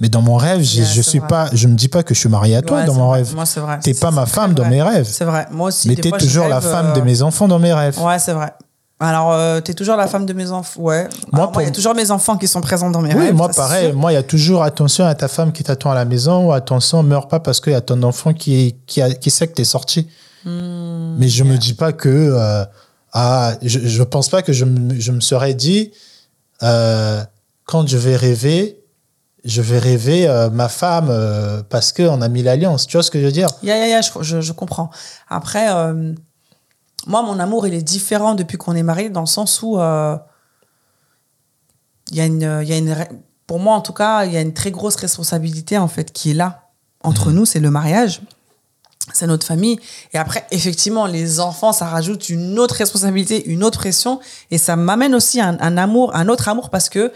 [0.00, 1.26] Mais dans mon rêve, je, Yeah, je c'est suis vrai.
[1.28, 3.18] pas, je me dis pas que je suis marié à toi Ouais, dans mon vrai.
[3.18, 3.34] rêve.
[3.34, 3.80] Moi, c'est vrai.
[3.82, 4.70] T'es pas ma femme dans vrai.
[4.70, 5.08] mes rêves.
[5.10, 5.48] C'est vrai.
[5.50, 5.88] Moi aussi.
[5.88, 7.98] Mais t'es toujours la femme de euh, mes enfants dans mes rêves.
[8.00, 8.52] Ouais, c'est vrai.
[9.00, 10.80] Alors, euh, t'es toujours la femme de mes enfants.
[10.80, 11.08] Ouais.
[11.32, 13.34] Moi, Moi, il y a toujours mes enfants qui sont présents dans mes Oui, rêves.
[13.34, 13.92] moi ça, c'est pareil.
[13.92, 16.52] Moi, il y a toujours attention à ta femme qui t'attend à la maison ou
[16.52, 19.52] attention, meurs pas parce qu'il y a ton enfant qui, qui, a, qui sait que
[19.54, 20.08] t'es sorti.
[20.44, 22.08] Hmm, Mais je me dis pas que.
[22.08, 22.64] euh,
[23.12, 25.92] ah, je, je pense pas que je me, je me serais dit
[26.62, 27.22] euh,
[27.66, 28.80] quand je vais rêver,
[29.44, 32.86] je vais rêver euh, ma femme euh, parce qu'on a mis l'alliance.
[32.86, 33.48] Tu vois ce que je veux dire?
[33.62, 34.90] Ya, ya, ya, je, je, je comprends.
[35.28, 36.12] Après, euh,
[37.08, 40.16] moi, mon amour, il est différent depuis qu'on est mariés, dans le sens où euh,
[42.10, 42.94] il y a une, il y a une,
[43.46, 46.30] pour moi, en tout cas, il y a une très grosse responsabilité, en fait, qui
[46.30, 46.68] est là
[47.02, 48.20] entre nous, c'est le mariage.
[49.14, 49.78] C'est notre famille.
[50.12, 54.20] Et après, effectivement, les enfants, ça rajoute une autre responsabilité, une autre pression.
[54.50, 57.12] Et ça m'amène aussi un, un amour, un autre amour, parce que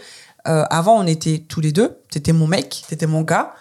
[0.47, 1.99] euh, avant, on était tous les deux.
[2.09, 3.53] T'étais mon mec, t'étais mon gars.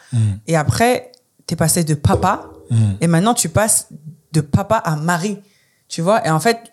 [0.47, 1.13] Et après,
[1.47, 2.49] t'es passé de papa.
[3.03, 3.89] Et maintenant, tu passes
[4.33, 5.39] de papa à mari.
[5.93, 6.73] Tu vois Et en fait,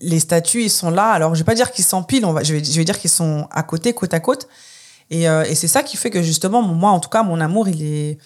[0.00, 1.10] les statuts, ils sont là.
[1.10, 2.24] Alors, je vais pas dire qu'ils s'empilent.
[2.24, 4.48] On va, je, vais, je vais dire qu'ils sont à côté, côte à côte.
[5.08, 7.68] Et, euh, et c'est ça qui fait que, justement, moi, en tout cas, mon amour,
[7.68, 8.18] il est...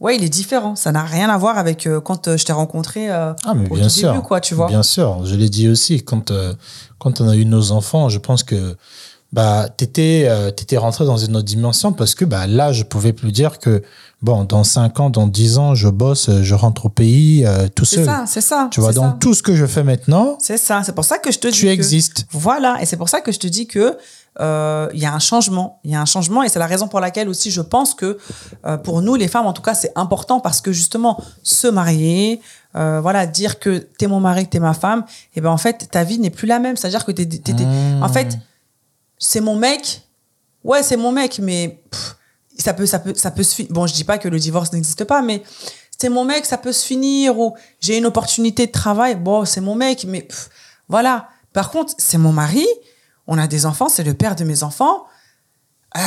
[0.00, 0.74] Ouais, il est différent.
[0.76, 3.68] Ça n'a rien à voir avec euh, quand euh, je t'ai rencontré euh, Ah, mais
[3.70, 4.12] au bien tout sûr.
[4.12, 4.66] début, quoi, tu vois.
[4.66, 6.02] Bien sûr, je l'ai dit aussi.
[6.02, 6.32] Quand,
[6.98, 8.76] quand on a eu nos enfants, je pense que
[9.32, 10.28] bah, tu étais,
[10.76, 13.82] rentré dans une autre dimension parce que bah, là, je pouvais plus dire que
[14.20, 17.66] bon, dans 5 ans, dans 10 ans, je bosse, euh, je rentre au pays euh,
[17.74, 18.04] tout C'est seul.
[18.04, 18.68] ça, c'est ça.
[18.70, 19.16] Tu vois, ça.
[19.20, 20.82] tout ce que je fais maintenant, C'est ça.
[20.84, 22.26] C'est pour ça que je te dis tu que- existes.
[22.30, 23.96] Voilà, et c'est pour ça que je te dis que
[24.40, 26.88] euh, il y a un changement, il y a un changement, et c'est la raison
[26.88, 28.16] pour laquelle aussi je pense que
[28.66, 32.40] euh, pour nous les femmes, en tout cas, c'est important parce que justement se marier,
[32.76, 35.04] euh, voilà, dire que t'es mon mari, que t'es ma femme,
[35.36, 38.02] et ben en fait ta vie n'est plus la même, c'est-à-dire que t'es, Mmh.
[38.02, 38.38] en fait
[39.22, 40.02] c'est mon mec,
[40.64, 42.16] ouais c'est mon mec, mais pff,
[42.58, 43.72] ça peut ça peut ça peut se finir.
[43.72, 45.42] Bon, je dis pas que le divorce n'existe pas, mais
[45.96, 49.60] c'est mon mec, ça peut se finir ou j'ai une opportunité de travail, bon c'est
[49.60, 50.50] mon mec, mais pff,
[50.88, 51.28] voilà.
[51.52, 52.66] Par contre, c'est mon mari,
[53.26, 55.04] on a des enfants, c'est le père de mes enfants.
[55.94, 56.00] Ah,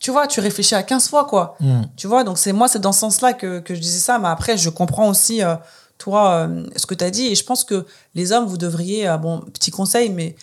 [0.00, 1.56] tu vois, tu réfléchis à 15 fois, quoi.
[1.60, 1.82] Mm.
[1.96, 4.18] Tu vois, donc c'est moi, c'est dans ce sens-là que, que je disais ça.
[4.18, 5.54] Mais après, je comprends aussi, euh,
[5.98, 7.26] toi, euh, ce que tu as dit.
[7.26, 10.34] Et je pense que les hommes, vous devriez, euh, bon, petit conseil, mais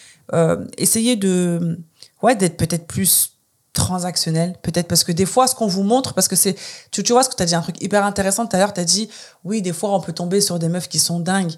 [0.78, 1.80] essayer de,
[2.28, 3.38] ouais, d'être peut-être plus
[3.72, 6.56] transactionnel, peut-être parce que des fois, ce qu'on vous montre, parce que c'est,
[6.92, 8.74] tu, tu vois, ce que tu as dit, un truc hyper intéressant tout à l'heure,
[8.74, 9.10] tu as dit,
[9.46, 11.54] oui, des fois, on peut tomber sur des meufs qui sont dingues.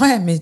[0.00, 0.40] Ouais, mais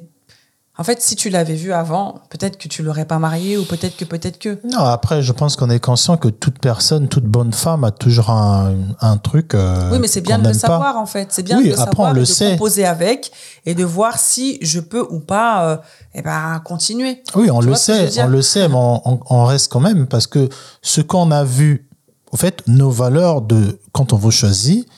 [0.78, 3.94] en fait, si tu l'avais vu avant, peut-être que tu l'aurais pas marié ou peut-être
[3.96, 4.58] que, peut-être que.
[4.64, 8.30] Non, après, je pense qu'on est conscient que toute personne, toute bonne femme a toujours
[8.30, 9.54] un, un truc.
[9.54, 10.58] euh, Oui, mais c'est bien de le pas.
[10.58, 11.28] savoir, en fait.
[11.30, 12.50] C'est bien Oui, de le après, savoir on et le de sait.
[12.52, 13.32] composer avec
[13.66, 15.76] et de voir si je peux ou pas euh,
[16.14, 17.22] eh ben, continuer.
[17.34, 20.06] Oui, on Tu le sait, on le sait, mais on, on- on reste quand même
[20.06, 20.48] parce que
[20.80, 21.86] ce qu'on a vu,
[22.32, 24.88] au fait, nos valeurs de quand on vous choisit,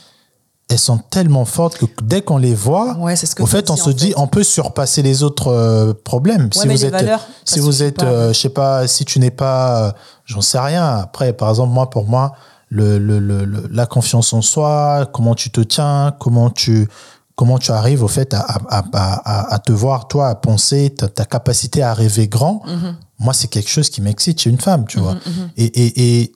[0.70, 3.70] elles sont tellement fortes que dès qu'on les voit, Ouais, c'est ce que au fait,
[3.70, 4.18] on se dit, fait.
[4.18, 6.48] on peut surpasser les autres euh, problèmes.
[6.56, 9.88] Ouais, mais les valeurs, si vous êtes, euh, je sais pas, si tu n'es pas,
[9.88, 9.92] euh,
[10.24, 10.84] j'en sais rien.
[10.96, 12.32] Après, par exemple, moi, pour moi,
[12.70, 16.88] le, le, le- le- la confiance en soi, comment tu te tiens, comment tu,
[17.36, 20.94] comment tu arrives au fait à, à, à, à- à te voir, toi, à penser,
[20.96, 22.62] ta, ta capacité à rêver grand.
[22.66, 22.96] Mhm.
[23.18, 25.16] Moi, c'est quelque chose qui m'excite chez une femme, tu vois.
[25.58, 26.32] Et, et, et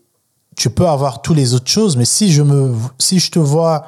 [0.54, 3.86] tu peux avoir toutes les autres choses, mais si je me, si je te vois,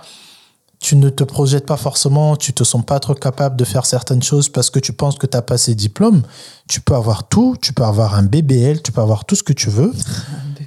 [0.80, 4.22] tu ne te projettes pas forcément, tu te sens pas trop capable de faire certaines
[4.22, 6.22] choses parce que tu penses que tu as passé diplôme,
[6.68, 9.52] tu peux avoir tout, tu peux avoir un BBL, tu peux avoir tout ce que
[9.52, 9.92] tu veux.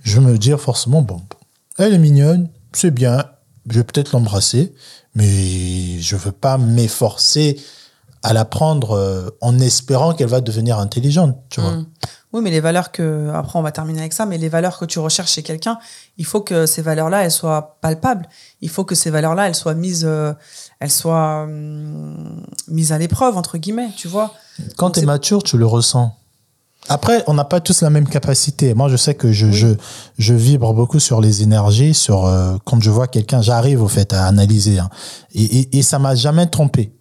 [0.03, 1.19] Je vais me dire forcément, bon,
[1.79, 3.25] elle est mignonne, c'est bien,
[3.67, 4.75] je vais peut-être l'embrasser,
[5.15, 7.59] mais je veux pas m'efforcer
[8.21, 11.71] à la prendre euh, en espérant qu'elle va devenir intelligente, tu vois.
[11.71, 11.85] Mm.
[12.33, 14.85] Oui, mais les valeurs que, après on va terminer avec ça, mais les valeurs que
[14.85, 15.77] tu recherches chez quelqu'un,
[16.17, 18.27] il faut que ces valeurs-là, elles soient palpables.
[18.61, 20.33] Il faut que ces valeurs-là, elles soient mises, euh,
[20.79, 24.33] elles soient hum, mises à l'épreuve, entre guillemets, tu vois.
[24.77, 26.15] Quand tu es mature, tu le ressens.
[26.89, 28.73] Après, on n'a pas tous la même capacité.
[28.73, 29.67] Moi, je sais que je, je,
[30.17, 34.11] je vibre beaucoup sur les énergies, sur euh, quand je vois quelqu'un, j'arrive au fait
[34.11, 34.79] à analyser.
[34.79, 34.89] hein.
[35.33, 36.91] Et, et, et ça m'a jamais trompé.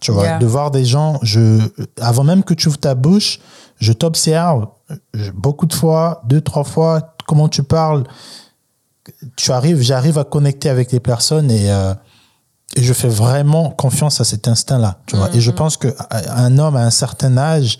[0.00, 0.38] Tu vois, Yeah.
[0.38, 1.60] de voir des gens, je,
[2.00, 3.38] avant même que tu ouvres ta bouche,
[3.80, 4.66] je t'observe
[5.34, 8.04] beaucoup de fois, deux, trois fois, comment tu parles.
[9.36, 11.94] Tu arrives, j'arrive à connecter avec les personnes et, euh,
[12.76, 15.00] et je fais vraiment confiance à cet instinct-là.
[15.06, 17.78] Tu vois, et je pense que un homme à un certain âge,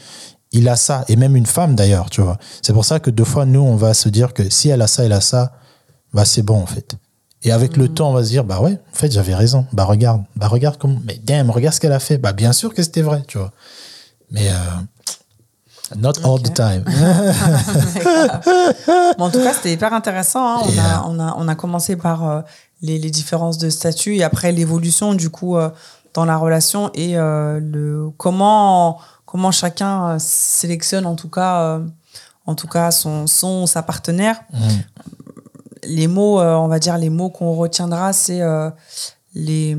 [0.52, 2.38] il a ça, et même une femme d'ailleurs, tu vois.
[2.62, 4.86] C'est pour ça que deux fois, nous, on va se dire que si elle a
[4.86, 5.52] ça, elle a ça,
[6.14, 6.96] bah c'est bon en fait.
[7.42, 9.66] Et avec le temps, on va se dire, bah ouais, en fait, j'avais raison.
[9.72, 12.18] Bah regarde, bah regarde comment, mais damn, regarde ce qu'elle a fait.
[12.18, 13.52] Bah bien sûr que c'était vrai, tu vois.
[14.30, 14.54] Mais euh,
[15.96, 16.84] not all the time.
[19.18, 20.46] Bon, en tout cas, c'était hyper intéressant.
[20.46, 20.60] hein.
[20.64, 22.40] On, a, on, a, on a commencé par euh,
[22.82, 25.70] les, les différences de statut et après l'évolution, du coup, euh,
[26.14, 31.80] dans la relation et euh, le, comment, comment chacun sélectionne, en tout cas,
[32.46, 34.40] en tout cas son, son sa partenaire.
[34.52, 34.58] Mm.
[35.84, 38.40] Les mots, on va dire, les mots qu'on retiendra, c'est
[39.34, 39.76] les,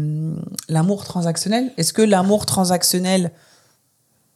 [0.69, 1.71] l'amour transactionnel.
[1.77, 3.31] Est-ce que l'amour transactionnel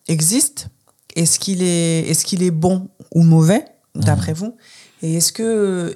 [0.07, 0.67] existe?
[1.15, 4.55] Est-ce qu'il est, qu'il est bon ou mauvais, d'après vous?
[5.01, 5.93] Et est-ce que,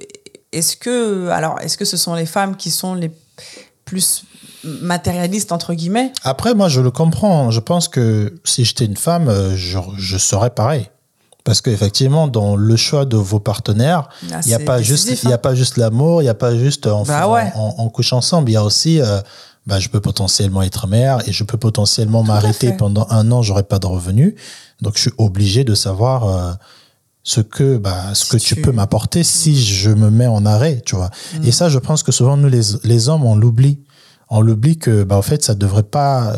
[0.51, 3.11] est-ce que, alors, est-ce que ce sont les femmes qui sont les
[3.86, 4.24] plus
[4.63, 6.11] matérialistes entre guillemets?
[6.24, 7.51] Après, moi, je le comprends.
[7.51, 10.89] Je pense que si j'étais une femme, euh, je, je serais pareil.
[11.43, 15.28] Parce qu'effectivement, dans le choix de vos partenaires, Ah, il n'y a pas juste, y
[15.28, 15.38] a hein.
[15.38, 17.26] pas juste l'amour, il n'y a pas juste on, Bah
[17.93, 18.49] couche ensemble.
[18.49, 19.22] Il y a aussi, euh,
[19.68, 23.63] bah, je peux potentiellement être mère et je peux potentiellement m'arrêter pendant un an, j'aurai
[23.63, 24.34] pas de revenus.
[24.82, 26.53] Donc, je suis obligé de savoir euh,
[27.24, 30.45] ce que, bah, ce Si que tu, tu- peux m'apporter si je me mets en
[30.45, 31.09] arrêt, tu vois.
[31.39, 31.45] Mm.
[31.47, 33.80] Et ça, je pense que souvent, nous, les, les hommes, on l'oublie.
[34.30, 36.32] On l'oublie que, bah, en fait, ça devrait pas.
[36.34, 36.36] euh,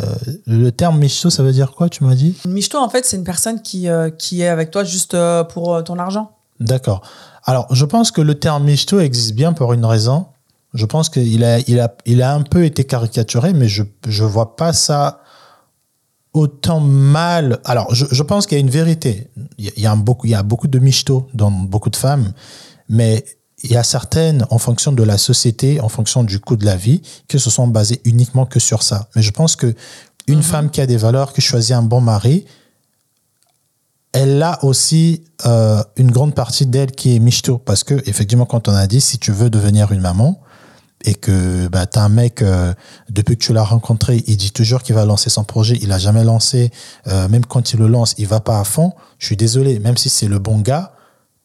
[0.47, 2.35] le terme michto, ça veut dire quoi, tu m'as dit?
[2.45, 5.15] Une michto, en fait, c'est une personne qui, euh, qui est avec toi juste
[5.53, 6.31] pour ton argent.
[6.59, 7.01] D'accord.
[7.45, 10.25] Alors, je pense que le terme michto existe bien pour une raison.
[10.73, 14.25] Je pense qu'il a, il a, il a un peu été caricaturé, mais je ne
[14.25, 15.21] vois pas ça
[16.33, 17.59] autant mal.
[17.65, 19.29] Alors, je, je pense qu'il y a une vérité.
[19.57, 22.33] Il y a, un beaucoup, il y a beaucoup de michto dans beaucoup de femmes,
[22.87, 23.25] mais
[23.63, 26.75] il y a certaines, en fonction de la société, en fonction du coût de la
[26.75, 29.09] vie, que se sont basées uniquement que sur ça.
[29.15, 29.73] Mais je pense que
[30.27, 32.45] une femme qui a des valeurs, qui choisit un bon mari,
[34.11, 37.57] elle a aussi euh, une grande partie d'elle qui est michto.
[37.57, 40.39] Parce que, effectivement, quand on a dit, si tu veux devenir une maman,
[41.05, 42.73] et que bah, tu as un mec, euh,
[43.09, 45.97] depuis que tu l'as rencontré, il dit toujours qu'il va lancer son projet, il a
[45.97, 46.71] jamais lancé,
[47.07, 48.91] euh, même quand il le lance, il va pas à fond.
[49.17, 50.91] Je suis désolé, même si c'est le bon gars,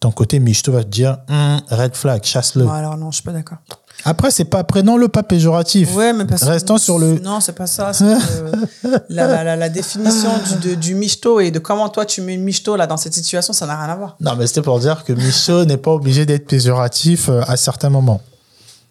[0.00, 2.64] ton côté michto va te dire, Hum, red flag, chasse-le.
[2.64, 3.58] Bon, alors non, je suis pas d'accord.
[4.04, 5.94] Après, c'est pas, prenons-le pas péjoratif.
[5.94, 7.92] Ouais, mais parce que- Restons sur le- Non, c'est pas ça.
[7.92, 10.30] que la, la, la, la définition
[10.60, 13.52] du, de- du michto et de comment toi tu mets michto là dans cette situation,
[13.52, 14.16] ça n'a rien à voir.
[14.20, 17.88] Non, mais c'était pour dire que michto n'est pas obligé d'être péjoratif euh, à certains
[17.88, 18.20] moments.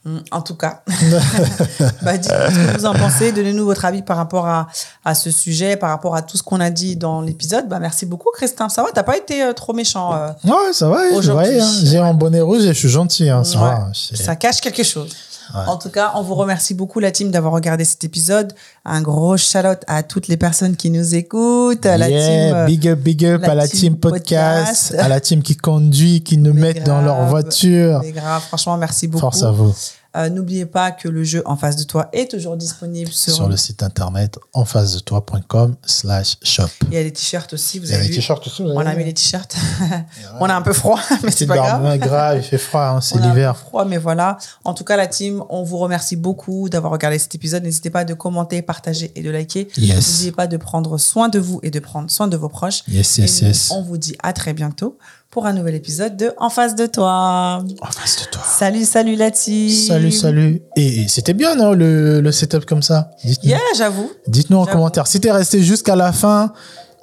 [0.06, 0.82] Mm, En tout cas,
[2.02, 3.32] bah, dites ce que vous en pensez.
[3.32, 4.68] Donnez-nous votre avis par rapport à,
[5.06, 7.70] à ce sujet, par rapport à tout ce qu'on a dit dans l'épisode.
[7.70, 8.68] Bah, merci beaucoup, Christin.
[8.70, 10.14] Ça va, t'as pas été euh, trop méchant.
[10.14, 10.28] euh.
[10.46, 11.60] Ouais, ça va, je Aujourd'hui.
[11.60, 11.72] hein.
[11.84, 13.30] j'ai un bonnet rouge et je suis gentil.
[13.30, 13.64] Hein, ça Ouais.
[13.70, 15.10] va, c'est- Ça cache quelque chose.
[15.54, 18.54] En tout cas, on vous remercie beaucoup, la team, d'avoir regardé cet épisode.
[18.86, 22.56] Un gros shout-out à toutes les personnes qui nous écoutent, à la Yeah, team.
[22.56, 24.96] euh, big up, big up à la team team podcast, podcast.
[25.06, 27.30] à la team qui conduit, qui nous mettent dans leur grave.
[27.30, 28.02] voiture.
[28.04, 29.22] C'est grave, franchement, merci beaucoup.
[29.22, 29.74] Force à vous.
[30.16, 33.50] Euh, N'oubliez pas que le jeu en face de toi est toujours disponible sur, Sur
[33.50, 36.64] le site internet en face de toi.com slash shop.
[36.88, 38.62] Il y a les t-shirts aussi, vous Il y a avez les t-shirts aussi.
[38.64, 39.56] vous On a mis les t-shirts.
[40.40, 41.98] On a un peu froid, mais c'est pas grave.
[42.00, 43.58] grave, il fait froid, hein, c'est l'hiver.
[43.58, 44.38] froid, mais voilà.
[44.64, 47.64] En tout cas, la team, on vous remercie beaucoup d'avoir regardé cet épisode.
[47.64, 49.68] N'hésitez pas de commenter, partager et de liker.
[49.78, 50.12] Yes.
[50.12, 52.84] N'oubliez pas de prendre soin de vous et de prendre soin de vos proches.
[52.88, 53.72] Yes, Et yes, nous, yes.
[53.72, 54.98] On vous dit à très bientôt
[55.34, 57.64] pour un nouvel épisode de En face de toi.
[57.82, 58.44] En face de toi.
[58.46, 59.68] Salut, salut la team.
[59.68, 60.62] Salut, salut.
[60.76, 63.10] Et, c'était bien, non, le, le setup comme ça?
[63.24, 64.12] Dites-nous Yeah, j'avoue.
[64.28, 65.08] Dites-nous en commentaire.
[65.08, 66.54] Si t'es resté jusqu'à la fin,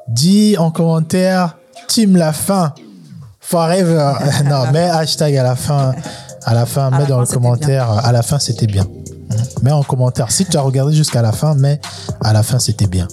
[0.06, 1.56] dis en commentaire
[1.88, 2.72] Team la fin.
[3.40, 4.12] Forever.
[4.44, 5.92] non, mets hashtag à la fin.
[6.44, 7.90] À la fin, mets dans fin, le commentaire.
[7.90, 8.86] À la fin, c'était bien.
[9.62, 10.30] Mets en commentaire.
[10.30, 11.80] Si tu as regardé jusqu'à la fin, mets
[12.22, 13.08] à la fin, c'était bien.